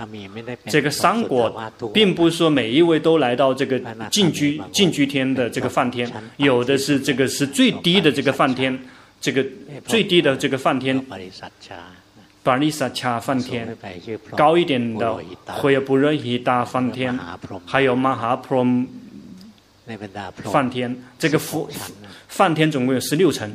[0.67, 8.79] 这个三国并不是说每一位都来到这个净居净居天的这个梵天，有的是这个是最低的这个梵天，
[9.21, 9.45] 这个
[9.87, 11.03] 最低的这个梵天，
[12.45, 13.77] 巴利萨恰梵天，
[14.37, 17.19] 高一点的会有布罗希达梵天，
[17.67, 18.67] 还有马哈普罗
[20.45, 21.41] 梵天，这个
[22.29, 23.53] 梵天总共有十六层。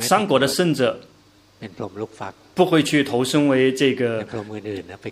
[0.00, 0.98] 三国的圣者。
[2.54, 4.26] 不会去投身为这个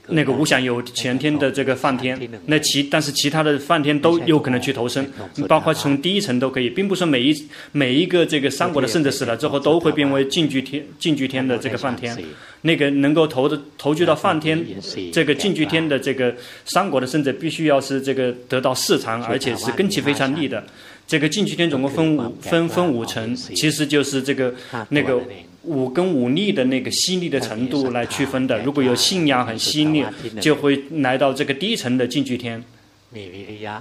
[0.09, 5.09] 那个无想有前天的这个梵天，那其但是其他的梵天都有可能去投身，
[5.49, 12.17] 包括从第一层都可以，并不是每一每一个这个三国的圣者死了之后都会变为净居天净居天的这个梵天，
[12.63, 14.65] 那个能够投的投居到梵天
[15.13, 20.65] 这个净居天的这个三国的圣者必须要是这个得到四禅，而且是根气非常利的，
[21.07, 24.53] 这个净居天总共分五分分五层，其实就是这个
[24.89, 25.21] 那个。
[25.67, 28.59] 五跟五力的那个犀利的程度来区分的。
[28.63, 30.05] 如果有信仰很犀利，
[30.41, 32.61] 就会来到这个第一层的净居天；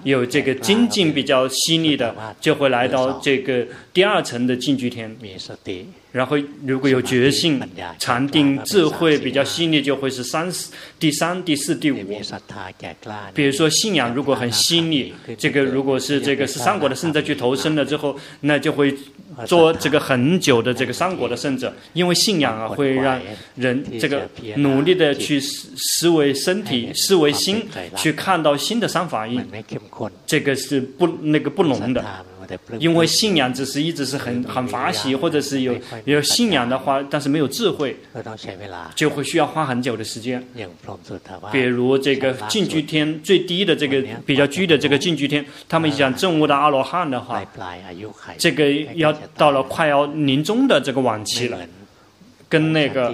[0.03, 5.15] 有这个精进比较犀利的，就会来到这个第二层的净居天。
[6.11, 7.61] 然后，如果有觉性、
[7.99, 11.97] 禅定、智慧比较犀利，就会是三四、第三、第四、第五。
[13.33, 18.95] 比如说信仰如果很犀利，这个如果是这个是三国的圣者去投生了之后，那就会。
[19.45, 23.19] 做这个很久的这个三国的圣者，因为信仰啊，会让
[23.55, 29.43] 人这个努力的去思思维身体、思维心，去看到新的三法印，
[30.25, 32.03] 这个是不那个不浓的。
[32.79, 37.95] 因为信仰只是一直是很很法喜，或者是有有信仰的话，但是没有智慧，
[38.95, 40.45] 就会需要花很久的时间。
[41.51, 47.43] 比如这个净居天最低的这个比较居的这个净居天，他们讲证悟的阿罗汉的话，
[48.37, 51.57] 这个要到了快要临终的这个晚期了，
[52.49, 53.13] 跟那个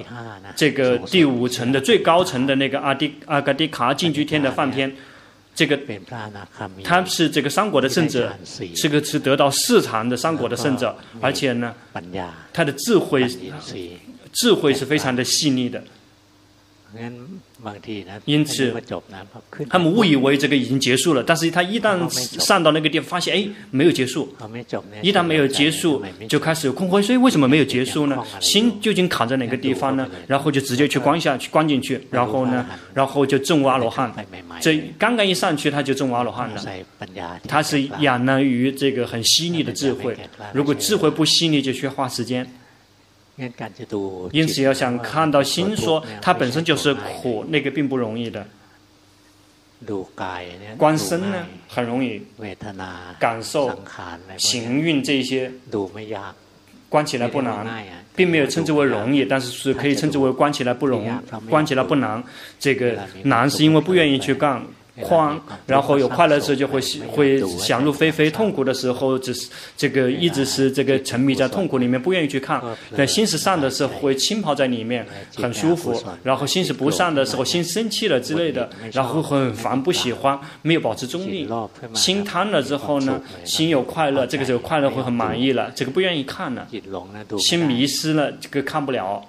[0.56, 4.92] 这个第五层的最高层的那个阿迪阿格迪卡净居天的梵天。
[5.62, 5.80] 这个
[6.84, 8.36] 他是这个三国的圣者，
[8.76, 11.76] 这个是得到四禅的三国的圣者，而且呢，
[12.52, 13.30] 他的智慧
[14.34, 15.84] 智慧是非常的细腻的。
[18.26, 18.74] 因此，
[19.70, 21.98] 他们误以为这个已经结束了，但是他一旦
[22.40, 24.34] 上到那个地方，发现哎，没有结束。
[25.02, 28.18] 一旦没有结束，就开始有困惑，所以为什么没有结束呢？
[28.40, 30.08] 心究竟卡在哪个地方呢？
[30.28, 34.12] 然后就直接去关下去，关进去，然后呢，然后就证悟阿罗汉。
[34.60, 36.62] 这刚刚一上去，他就证悟阿罗汉了。
[37.48, 40.18] 他是仰赖于这个很犀利的智慧，
[40.54, 42.48] 如果智慧不犀利，就需要花时间。
[44.32, 48.46] 因此，要想看到心说它本身就是苦，那个并不容易的。
[50.78, 52.22] 观身呢，很容易，
[53.20, 53.72] 感受、
[54.38, 55.52] 行运这些，
[56.88, 57.66] 观起来不难，
[58.16, 61.10] 并没有称之为容易，但是是可以称之为观起来不容，
[61.50, 62.24] 观起来不难。
[62.60, 64.62] 这个难是因为不愿意去干。
[65.00, 72.62] 慌，然后有快乐的时候就会会想入非非，痛苦的时候只是这个一直是这个沉迷在痛苦里面，不愿意去看。
[72.96, 76.02] 在心是善的时候会浸泡在里面，很舒服。
[76.24, 81.48] 然后心是不善的时候，心生气了之类的，然后很烦，不喜欢，没有保持中立。
[81.94, 86.68] 心贪了之后呢，心有快乐，这个时候快乐会很满意了，这个不愿意看了。
[87.40, 89.24] 心迷失了，这个看不了。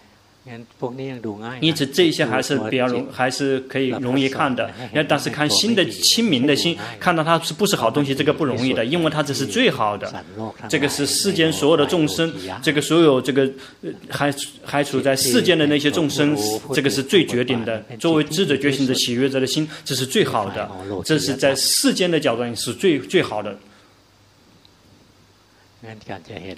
[1.61, 4.69] 因此，这些还是比较容，还是可以容易看的。
[5.09, 10.13] 但是看新的清明的心，看到它是不是好东西，这个不容易的，因为它这是最好的。
[10.69, 13.49] 这个是世间所有的众生，这个所有这个
[14.09, 16.37] 还还处在世间的那些众生，
[16.75, 17.81] 这个是最决定的。
[18.01, 20.69] 作为智者觉醒的喜悦者的心，这是最好的。
[21.05, 23.57] 这是在世间的角度是最最好的。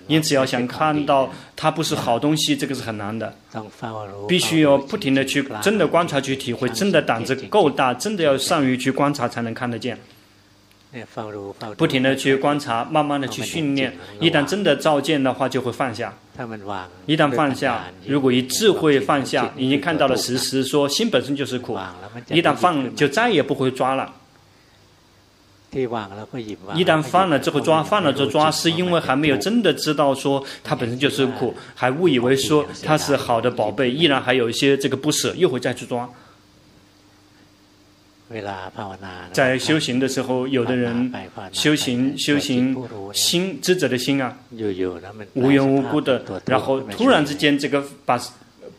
[0.06, 3.34] 因此，要想看到它不是好东西，这个是很难的。
[4.28, 9.98] 必须要不停的去真的观察，去体会，真的胆子够大，真的要善于去观察，才能看得见。
[11.76, 16.14] 不停的去观察，慢慢的去训练，一旦真的照见的话，就会放下。
[17.06, 21.76] 一旦放下，如果以智慧放下，已经看到了实实说，心本身就是苦。
[22.28, 24.12] 一旦放，就再也不会抓了。
[26.74, 36.08] 一旦犯了之后抓，犯了之后抓，是因为还没有真的知道说它本身就是苦，还误以为说它是好的宝贝，依然还有一些这个不舍，又会再去抓。
[39.32, 41.12] 在修行的时候，有的人
[41.52, 42.76] 修行修行
[43.12, 44.36] 心智者的心啊，
[45.34, 48.20] 无缘无故的，然后突然之间这个把。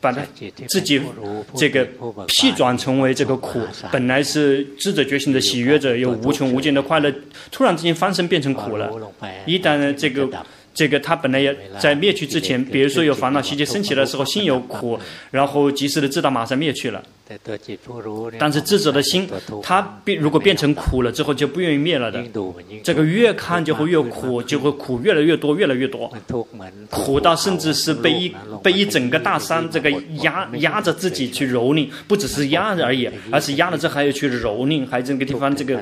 [0.05, 0.21] 把它
[0.67, 1.01] 自己
[1.55, 1.83] 这个
[2.27, 3.59] 批转成为这个苦，
[3.91, 7.11] 本来是智者觉醒的喜悦者，有无穷无尽的快乐，
[7.51, 8.91] 突然之间翻身变成苦了。
[9.47, 10.29] 一旦呢，这个
[10.75, 14.99] 这个他本来也在灭去之前，比如说有烦恼习气升起的时候，心有苦，
[15.31, 17.01] 然后及时的知道马上灭去了。
[18.37, 19.27] 但是智者的心，
[19.63, 22.23] 他变如果变成苦了之后就不愿意灭了的。
[22.83, 26.13] 这个越看就会越苦，就会苦越来越多，越来越多，
[26.91, 29.89] 苦到甚至是被一被一整个大山这个
[30.21, 35.81] 压压着自己去蹂躏，不只是压而已，而是压了之后还要去蹂躏，还这个地方这个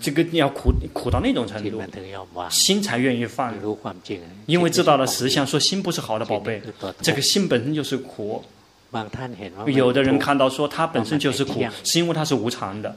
[0.00, 1.82] 这个要苦苦到那种程度，
[2.50, 3.52] 心才愿意放，
[4.46, 6.62] 因为知道了实相，说心不是好的宝贝，
[7.00, 8.44] 这个心本身就是苦。
[9.66, 12.94] 有的人看到说它本身就是苦，是因为它是无常的。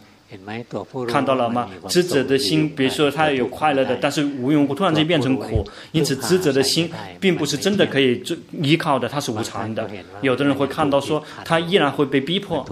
[1.07, 1.69] 看到了吗？
[1.87, 8.21] 知者的心，比如说他有快乐的，但是无缘无故突然间变成苦，因此知者的心并不是真的可以
[8.61, 9.89] 依靠的，它是无常的。
[10.21, 12.65] 有的人会看到说他依然会被逼迫，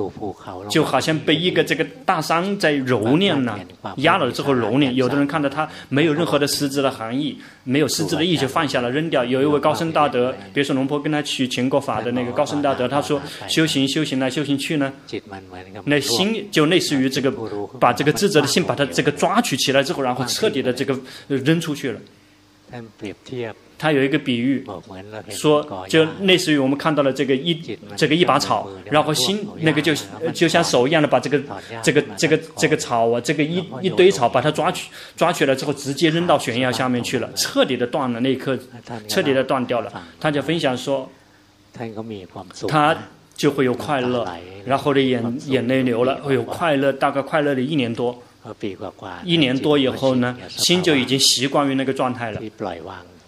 [0.69, 3.57] 就好像被一个这个大山在蹂躏呢，
[3.97, 4.91] 压了之后蹂躏。
[4.91, 9.23] 有的人看到他没有任何的实质的含义，没有实质的意义就放下了扔掉。
[9.23, 14.91] 有一位高僧大德，比如说龙婆跟他去请过法的那个高僧大德，他说修行修行来修行去呢，
[15.85, 17.33] 那心就类似于这个。
[17.79, 21.99] 把这个智者的心，把它这个抓取起来之后，然后彻底的这个扔出去了。
[23.77, 24.65] 他有一个比喻，
[25.29, 29.93] 说就类似于我们看到了这个一这个一把草，然后心那个就
[30.33, 31.39] 就像手一样的把这个
[31.83, 38.57] 这个这个这个草啊，这个一一堆草把它抓取抓取了之后，直接扔到悬崖下面去了，彻底的断了那一刻，
[39.07, 39.91] 彻底的断掉了。
[40.19, 41.11] 他就分享说，
[42.67, 42.97] 他。
[43.35, 44.25] 就会有快乐，
[44.65, 48.21] 然后的眼眼泪流了，会有快乐，大概快乐了一年多，
[49.23, 52.41] 一年多以后呢，心就已经习惯于那个状态了，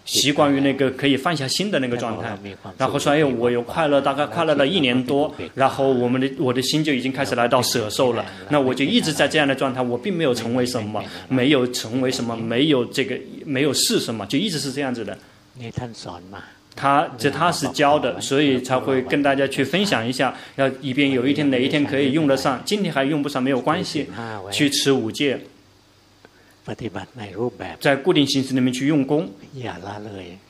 [0.04, 2.38] 习惯于那个可以放下心的那个状态，
[2.78, 15.16] 然后说哎，我有快乐，大概快乐了一年多，然后我们的我的心就已经开始来到舍受了，那我就一直在这样的状态，我并没有成为什么，没有成为什么，没有这个没有是什么，就一直是这样子的。
[16.80, 24.06] 他这他是教的，所以才会跟大家去分享一下，要以便有一天哪一天可以用得上，今天还用不上没有关系，
[24.52, 25.40] 去持五戒，
[27.80, 29.28] 在固定形式里面去用功，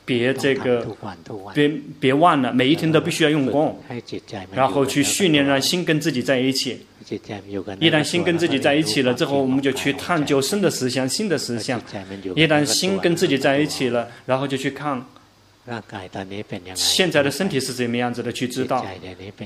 [0.05, 0.85] 别这个
[1.55, 3.81] 别别忘了，每一天都必须要用功，
[4.53, 6.85] 然后去训练让心跟自己在一起，
[7.79, 11.81] 一旦心跟自己在一起了之后，我们就去探究生的实相、心的实相，
[12.35, 15.03] 一旦心跟自己在一起了，然后就去看。
[16.75, 18.31] 现在的身体是怎么样子的？
[18.31, 18.85] 去知道，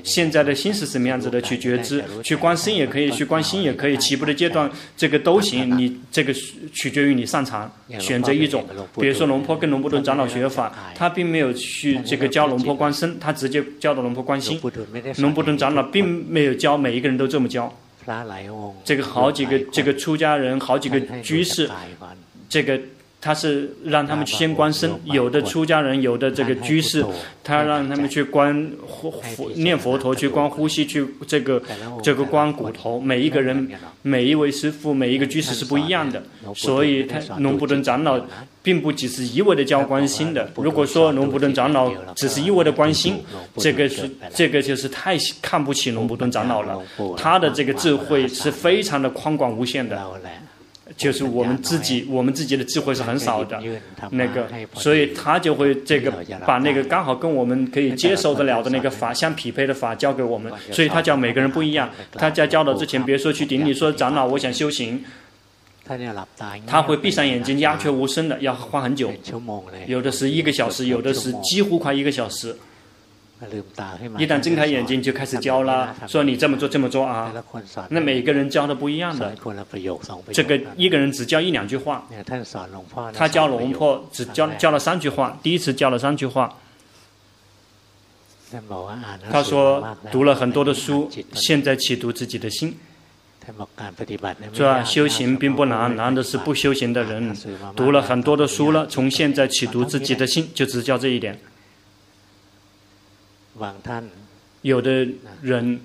[0.04, 1.42] 现在的心是什么样子的？
[1.42, 3.98] 去觉知，去观身也可以，去观心也可以。
[3.98, 5.78] 起步的阶段，这个都行。
[5.78, 6.34] 你这个
[6.74, 8.66] 取决于你擅长，选择一种。
[9.00, 14.60] 比如说龙坡跟龙布顿长老学法，他并没有去这个教龙坡观身，他直接教的龙坡观心。
[15.18, 17.74] 龙布顿长老并没有教每一个人都这么教。
[18.84, 21.70] 这个好几个这个出家人，好几个居士，
[22.48, 22.80] 这个。
[23.24, 27.06] 他是让他们去先观身，有的出家人，有的这个居士，
[27.42, 28.70] 他让他们去观
[29.38, 31.64] 佛念佛陀，去观呼吸，去这个
[32.04, 33.00] 这个观骨头。
[33.00, 33.66] 每一个人，
[34.02, 36.22] 每一位师傅，每一个居士是不一样的，
[36.54, 38.20] 所以他龙布顿长老
[38.62, 40.52] 并不只是一味的教观心的。
[40.58, 43.24] 如果说龙布顿长老只是一味的关心，
[43.56, 46.78] 这个是这个就是太看不起龙布顿长老了。
[47.16, 49.98] 他的这个智慧是非常的宽广无限的。
[50.96, 53.62] 就是我们自己，我们自己的智慧是很少的，
[54.12, 56.12] 那个，所以他就会这个
[56.46, 61.90] 把那个刚好跟我们可以接受得了的那个法相匹配的法教给我们，所以他教每个人不一样。
[62.14, 65.04] 他在教导之前，别说去顶礼说长老，我想修行，
[66.66, 69.12] 他会闭上眼睛，鸦雀无声的，要花很久，
[69.88, 72.56] 有的是一个小时，有的是几乎快一个小时。
[74.18, 77.34] 一旦睁开眼睛就开始教了，说你这么做这么做啊，
[77.90, 79.36] 那每个人教的不一样的，
[80.32, 82.08] 这个一个人只教一两句话，
[83.14, 86.58] 他教龙婆只教教了三句话，第一次教了三句话，
[89.30, 92.78] 他说读了很多的书，现在启读自己的心，
[94.54, 94.84] 是吧？
[94.86, 97.36] 修行并不难，难的是不修行的人，
[97.76, 101.38] 读了很多的书了，从现在启读自己的心，就只教这一点。
[104.62, 105.08] 有的
[105.42, 105.80] 人，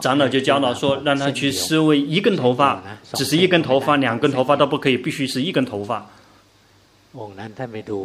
[0.00, 2.82] 长老就教导说，让他去思维一根头发，
[3.14, 6.06] 只是一根头发，两根头发都不可以，必须是一根头发。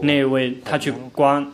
[0.01, 1.45] 那位他去观，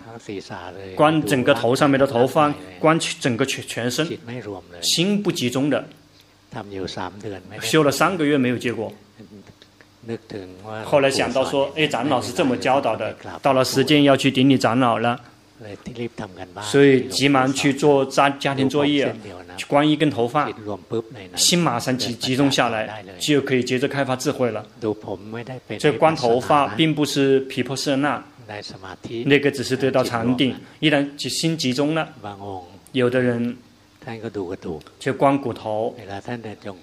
[0.96, 4.08] 观整个头上面的头发，观整个全全身，
[4.82, 5.84] 心不集中的，
[7.62, 8.92] 修了三个月没有结果。
[10.84, 15.20] 后来想到说，哎，长老是这么教导的，到了时间要去顶礼长老了。
[16.62, 19.14] 所以急忙去做家家庭作业，
[19.58, 20.52] 去光一根头发，
[21.36, 24.66] 心马上集集中下来，就可以接着开发智慧了。
[25.80, 28.24] 这光头发并不是皮婆色那，
[29.26, 30.56] 那个只是得到禅定。
[30.80, 32.10] 一旦心集中了，
[32.92, 33.58] 有的人
[35.00, 35.96] 去光骨头。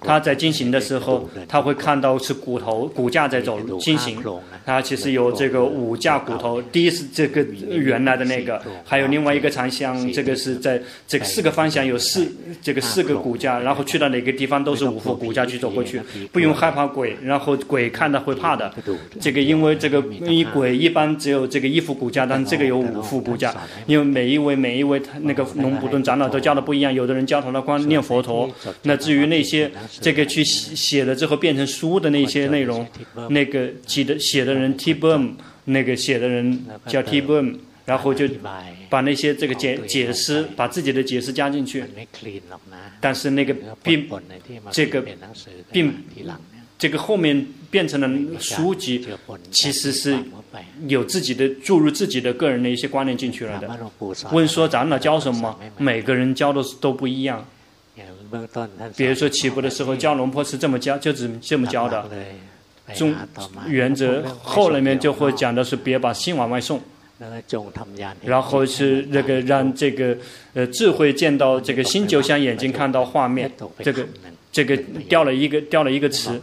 [0.01, 4.21] 他在进行的时候，他会看到是骨头骨架在走进行。
[4.65, 16.01] 他其实有这个五架骨头，第一是这个原来的那个，还有另外一个长项，这个是在这个四个方向有四这个四个骨架，然后去到哪个地方都是五副骨架去走过去，
[16.31, 18.71] 不用害怕鬼，然后鬼看到会怕的。
[19.19, 23.55] 这个因为这个一鬼一般只有这个一副骨架，但这个有五副骨架，
[23.85, 28.49] 因为每一位每一位他那个龙普顿长老都教的不一样，有的人教他的光念佛陀，
[28.83, 32.87] 那至于那些这个去写了之后变成书的那些内容，
[33.29, 35.31] 那个记得写的人 T b o m
[35.65, 37.53] 那个写的人叫 T b o m
[37.83, 38.27] 然后就
[38.89, 41.83] 把那些这个解解释，把自己的解释加进去，
[42.99, 44.07] 但是那个并
[44.71, 45.03] 这个
[45.71, 45.93] 并
[46.81, 49.07] 这个后面变成了书籍，
[49.51, 50.17] 其实是
[50.87, 53.69] 有自己的注入自己的个人的一些观念进去了的。
[54.31, 55.55] 问说长老教什么？
[55.77, 57.45] 每个人教的都不一样。
[58.97, 62.09] 比如说起步的时候教龙婆是这么教，就是这么教的。
[62.95, 63.15] 中
[63.67, 66.81] 原则后面就会讲的是别把心往外送，
[68.23, 70.17] 然后是那个让这个
[70.55, 73.51] 呃智慧见到这个心，就像眼睛看到画面，
[73.83, 74.03] 这个。
[74.51, 74.75] 这个
[75.07, 76.41] 掉了一个掉了一个词，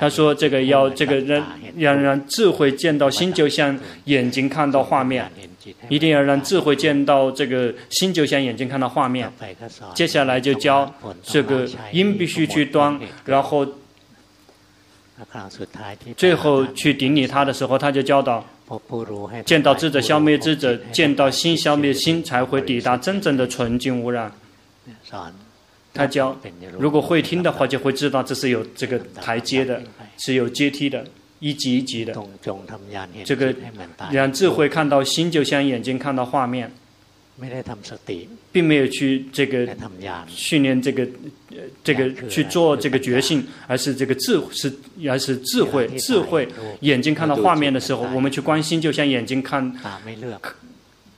[0.00, 1.44] 他说这个要这个让
[1.76, 5.30] 要让智慧见到心，就像眼睛看到画面，
[5.90, 9.30] 一定要让智慧见到这个心，就像眼睛看到画面。
[9.94, 10.90] 接下来就教
[11.22, 13.66] 这个因必须去端，然后
[16.16, 18.42] 最后去顶礼他的时候，他就教导
[19.44, 24.32] 见到智者消灭智者，见到心消灭心，才会抵达真正的纯净无染。
[25.94, 26.36] 他教，
[26.76, 29.80] 如果会听的话，就会知道这是有这个台阶的，
[30.18, 31.06] 是有阶梯的，
[31.38, 32.12] 一级一级的。
[33.24, 33.54] 这个
[34.10, 36.72] 让智慧看到心，就像眼睛看到画面，
[38.50, 39.68] 并没有去这个
[40.26, 41.06] 训练这个
[41.84, 44.72] 这个去做这个觉性，而是这个智是
[45.08, 46.48] 而是智慧智慧
[46.80, 49.72] 眼睛看到画面的时候，我们去关心，就像眼睛看。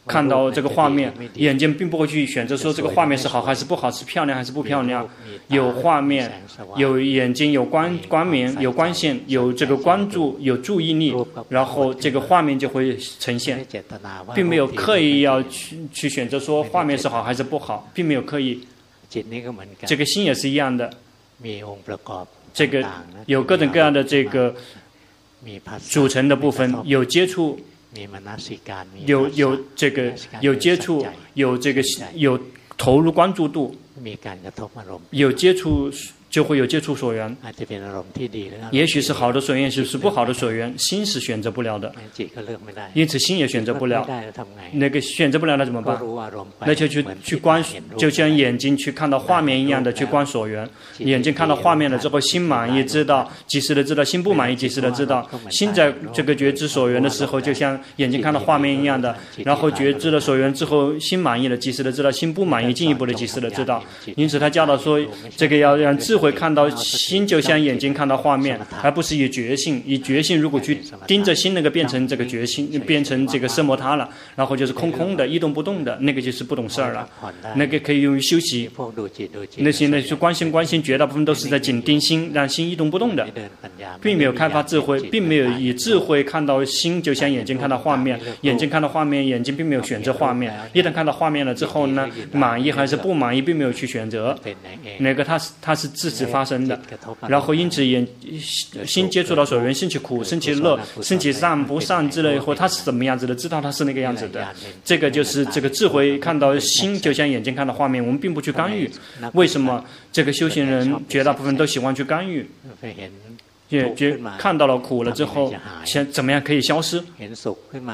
[0.07, 5.09] 看到这个画面，眼睛并不会去选择说这个画面是好还是不好，是漂亮还是不漂亮。
[5.49, 6.43] 有画面，
[6.77, 11.15] 有眼睛，有光光明，有光线，有这个关注，有注意力，
[11.49, 13.67] 然后这个画面就会呈现，
[14.35, 18.65] 并没有刻意要去去选择说画面是好还是不好，并没有刻意。
[19.87, 20.91] 这个心也是一样的，
[22.53, 22.85] 这个
[23.27, 24.55] 有各种各样的这个
[25.89, 27.59] 组成的部分，有接触。
[29.07, 31.83] 有有这个有接触，有这个
[32.15, 32.39] 有
[32.77, 33.75] 投入关注度，
[35.11, 35.91] 有接触。
[36.29, 37.35] 就会有接触所缘，
[38.71, 41.93] 也许是好的所缘，也许是不好的所缘，心是选择不了的，
[42.95, 44.07] 因此心也选择不了。
[44.73, 45.99] 那个选择不了那怎么办？
[46.67, 47.65] 那就去去观，
[47.97, 50.69] 就像眼睛去看到画面一样的去观所缘。
[50.99, 55.29] 眼睛看到画面了之后，心满意，知道及时的知道；心不满意，及时的知道。
[55.49, 63.83] 心在这个觉知所缘的时候，就像眼睛看到画面一样的，然后觉知了所缘之后，心满意了，及时的知道；心不满意，进一步的及时的知道。
[64.17, 65.01] 因此他教导说，
[65.37, 66.27] 这个要让智慧。
[66.27, 69.81] 会看到心，就像眼睛看到画面，而不是以觉性。
[69.87, 77.09] 以觉性如果去盯着心，那个变成这个觉性，变成这个色魔他了，然后就是空空的，一动不动的，那个就是不懂事儿了。
[77.55, 78.69] 那个可以用于休息。
[79.59, 83.25] 那些那些关心关心，绝大部分都是在紧盯心，让心一动不动的，
[84.03, 90.53] 并没有开发智慧，并没有以智慧看到心，就像眼睛看到画面，眼睛看到画面，眼睛并没有选择画面。
[90.73, 94.37] 一旦看到画面了之后呢，满意还是不满意，并没有去选择。
[94.99, 96.06] 那个他是他是自。
[96.11, 96.79] 是发生的，
[97.29, 98.07] 然后因此眼
[98.85, 104.47] 心接触到所缘，生起苦，生起乐，生起善不善之类，或他是怎么样子的，知道他是那个样子的，
[104.85, 108.91] 这个就是这个智慧看到心，就像眼睛看到画面，我们并不去干预。
[109.33, 112.47] 为什么这个修行人绝大部分都喜欢去干预？
[113.69, 115.53] 也觉看到了苦了之后，
[115.85, 117.03] 想怎么样可以消失？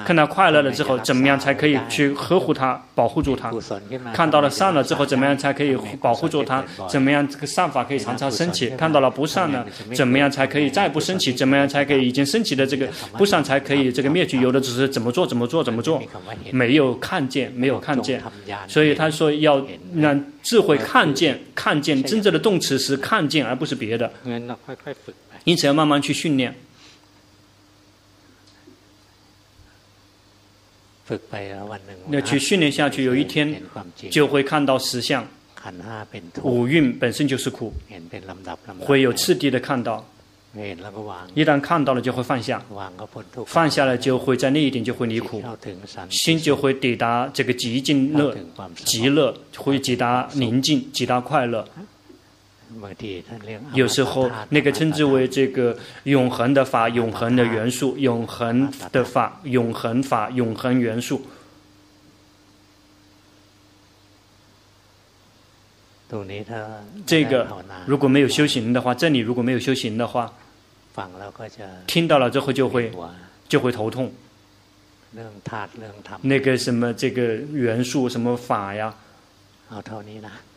[0.05, 3.51] 看到快乐了之后，怎么样才可以去呵护它、保护住它？
[4.13, 6.63] 看到了善了之后，怎么样才可以保护住它？
[6.89, 8.69] 怎么样这个善法可以常常升起？
[8.71, 9.65] 看到了不善呢，
[9.95, 11.33] 怎么样才可以再不升起？
[11.33, 14.41] 怎么样才可以已经升起的这个不善才可以这个灭去？
[14.41, 16.03] 有的只是怎么做怎么做怎么做，
[16.51, 18.23] 没有看见，没有看见。
[18.69, 19.65] 所以他说要
[19.95, 24.13] 让智慧看见，看见真正的动词是看见，而不是别的。
[25.45, 26.55] 因此要慢慢去训练，
[32.11, 33.63] 要去训练下去，有一天
[34.11, 35.27] 就会看到实相。
[36.43, 37.73] 五蕴本身就是苦，
[38.81, 40.05] 会有次第的看到。
[41.35, 42.63] 一旦看到了就会放下，
[43.47, 45.43] 放下了就会在那一点就会离苦，
[46.11, 48.37] 心就会抵达这个极尽乐、
[48.75, 51.67] 极乐，会抵达宁静、抵达快乐。
[53.75, 61.23] 有时候那个称之为这个永恒的法、永恒的元素、永恒的法、永恒法、永恒元素。
[67.07, 67.49] 这个
[67.87, 70.31] 如果没有修行的话，这里如果没有修行的话，
[71.87, 72.93] 听到了之后就会
[73.49, 74.13] 就会头痛。
[76.23, 78.95] 那个什么这个元素什么法呀，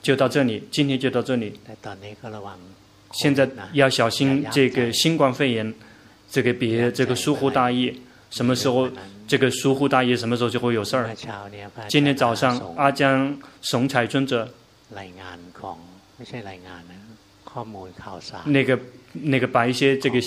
[0.02, 1.60] 就到这里，今天就到这里。
[3.12, 5.74] 现在要小心这个新冠肺炎，
[6.30, 8.90] 这个别这个疏忽大意，什么时候
[9.28, 11.16] 这个疏忽大意，什么时候就会有事儿。
[11.88, 14.50] 今天早上阿江雄彩尊者。
[18.46, 18.80] 那个
[19.24, 20.22] 那个把一些这个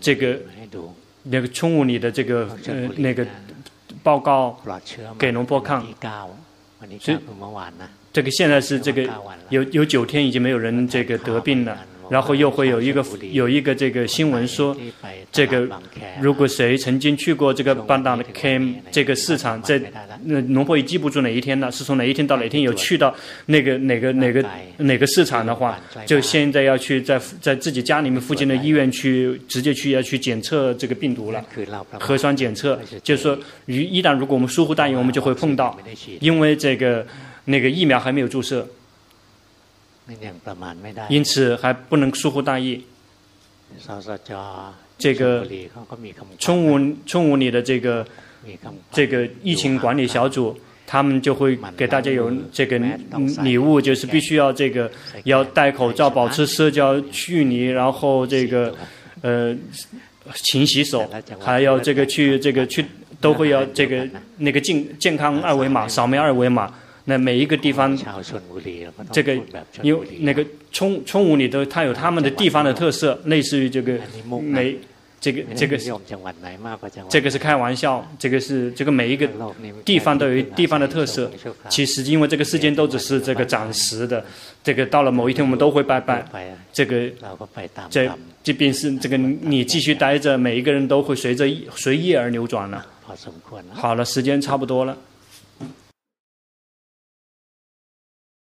[0.00, 0.40] 这个
[1.24, 3.26] 那个村务里的这个呃那个
[4.02, 4.58] 报告
[5.18, 5.84] 给龙波看，
[6.98, 7.18] 所以
[8.12, 9.08] 这个现在是这个
[9.50, 11.78] 有有九天已经没有人这个得病了。
[12.10, 14.76] 然后又会有一个有一个这个新闻说，
[15.30, 15.68] 这个
[16.20, 19.80] 如果谁曾经去过这个班达的 Cam 这个市场，在
[20.24, 23.14] 那农婆也记不住哪一天了，是从哪一天到哪一天有去到
[23.46, 24.44] 那个哪个哪个
[24.78, 31.44] 哪个市场的话，就现在要去在在自己家里面附近的医院去直接去要去检测这个病毒了，
[32.00, 35.78] 核酸检测，就是说，一一旦如果我们疏忽大意，我们就会碰到，
[36.18, 37.06] 因为这个
[37.44, 38.68] 那个疫苗还没有注射。
[41.08, 42.84] 因此还不能疏忽大意。
[44.98, 45.46] 这个
[46.38, 48.04] 冲雾冲雾里的这个
[48.92, 52.78] 这个疫情管理小组，他们就会给大家有这个
[53.42, 54.90] 礼物，就是必须要这个
[55.24, 58.74] 要戴口罩，保持社交距离，然后这个
[59.22, 59.56] 呃
[60.34, 62.84] 勤洗手，还要这个去这个去
[63.20, 64.06] 都会要这个
[64.38, 66.74] 那个健健康二维码扫描二维码。
[67.10, 67.98] 那每一个地方，
[69.10, 69.34] 这个
[69.82, 73.98] 因为那个冲冲雾里头，它有他们的地方的特色，类似于这个
[74.40, 74.76] 每
[75.20, 75.76] 这个这个
[77.08, 79.28] 这个是开玩笑，这个是这个每一个
[79.84, 81.28] 地方都有地方的特色。
[81.68, 84.24] 其实因为这个世间都只是这个暂时的，
[84.62, 86.24] 这个到了某一天我们都会拜拜。
[86.72, 87.10] 这个
[87.90, 88.08] 这
[88.44, 91.44] 即便是这个你继续待着，每一个人都会随着
[91.74, 92.86] 随意而流转了。
[93.72, 94.96] 好了，时间差不多了。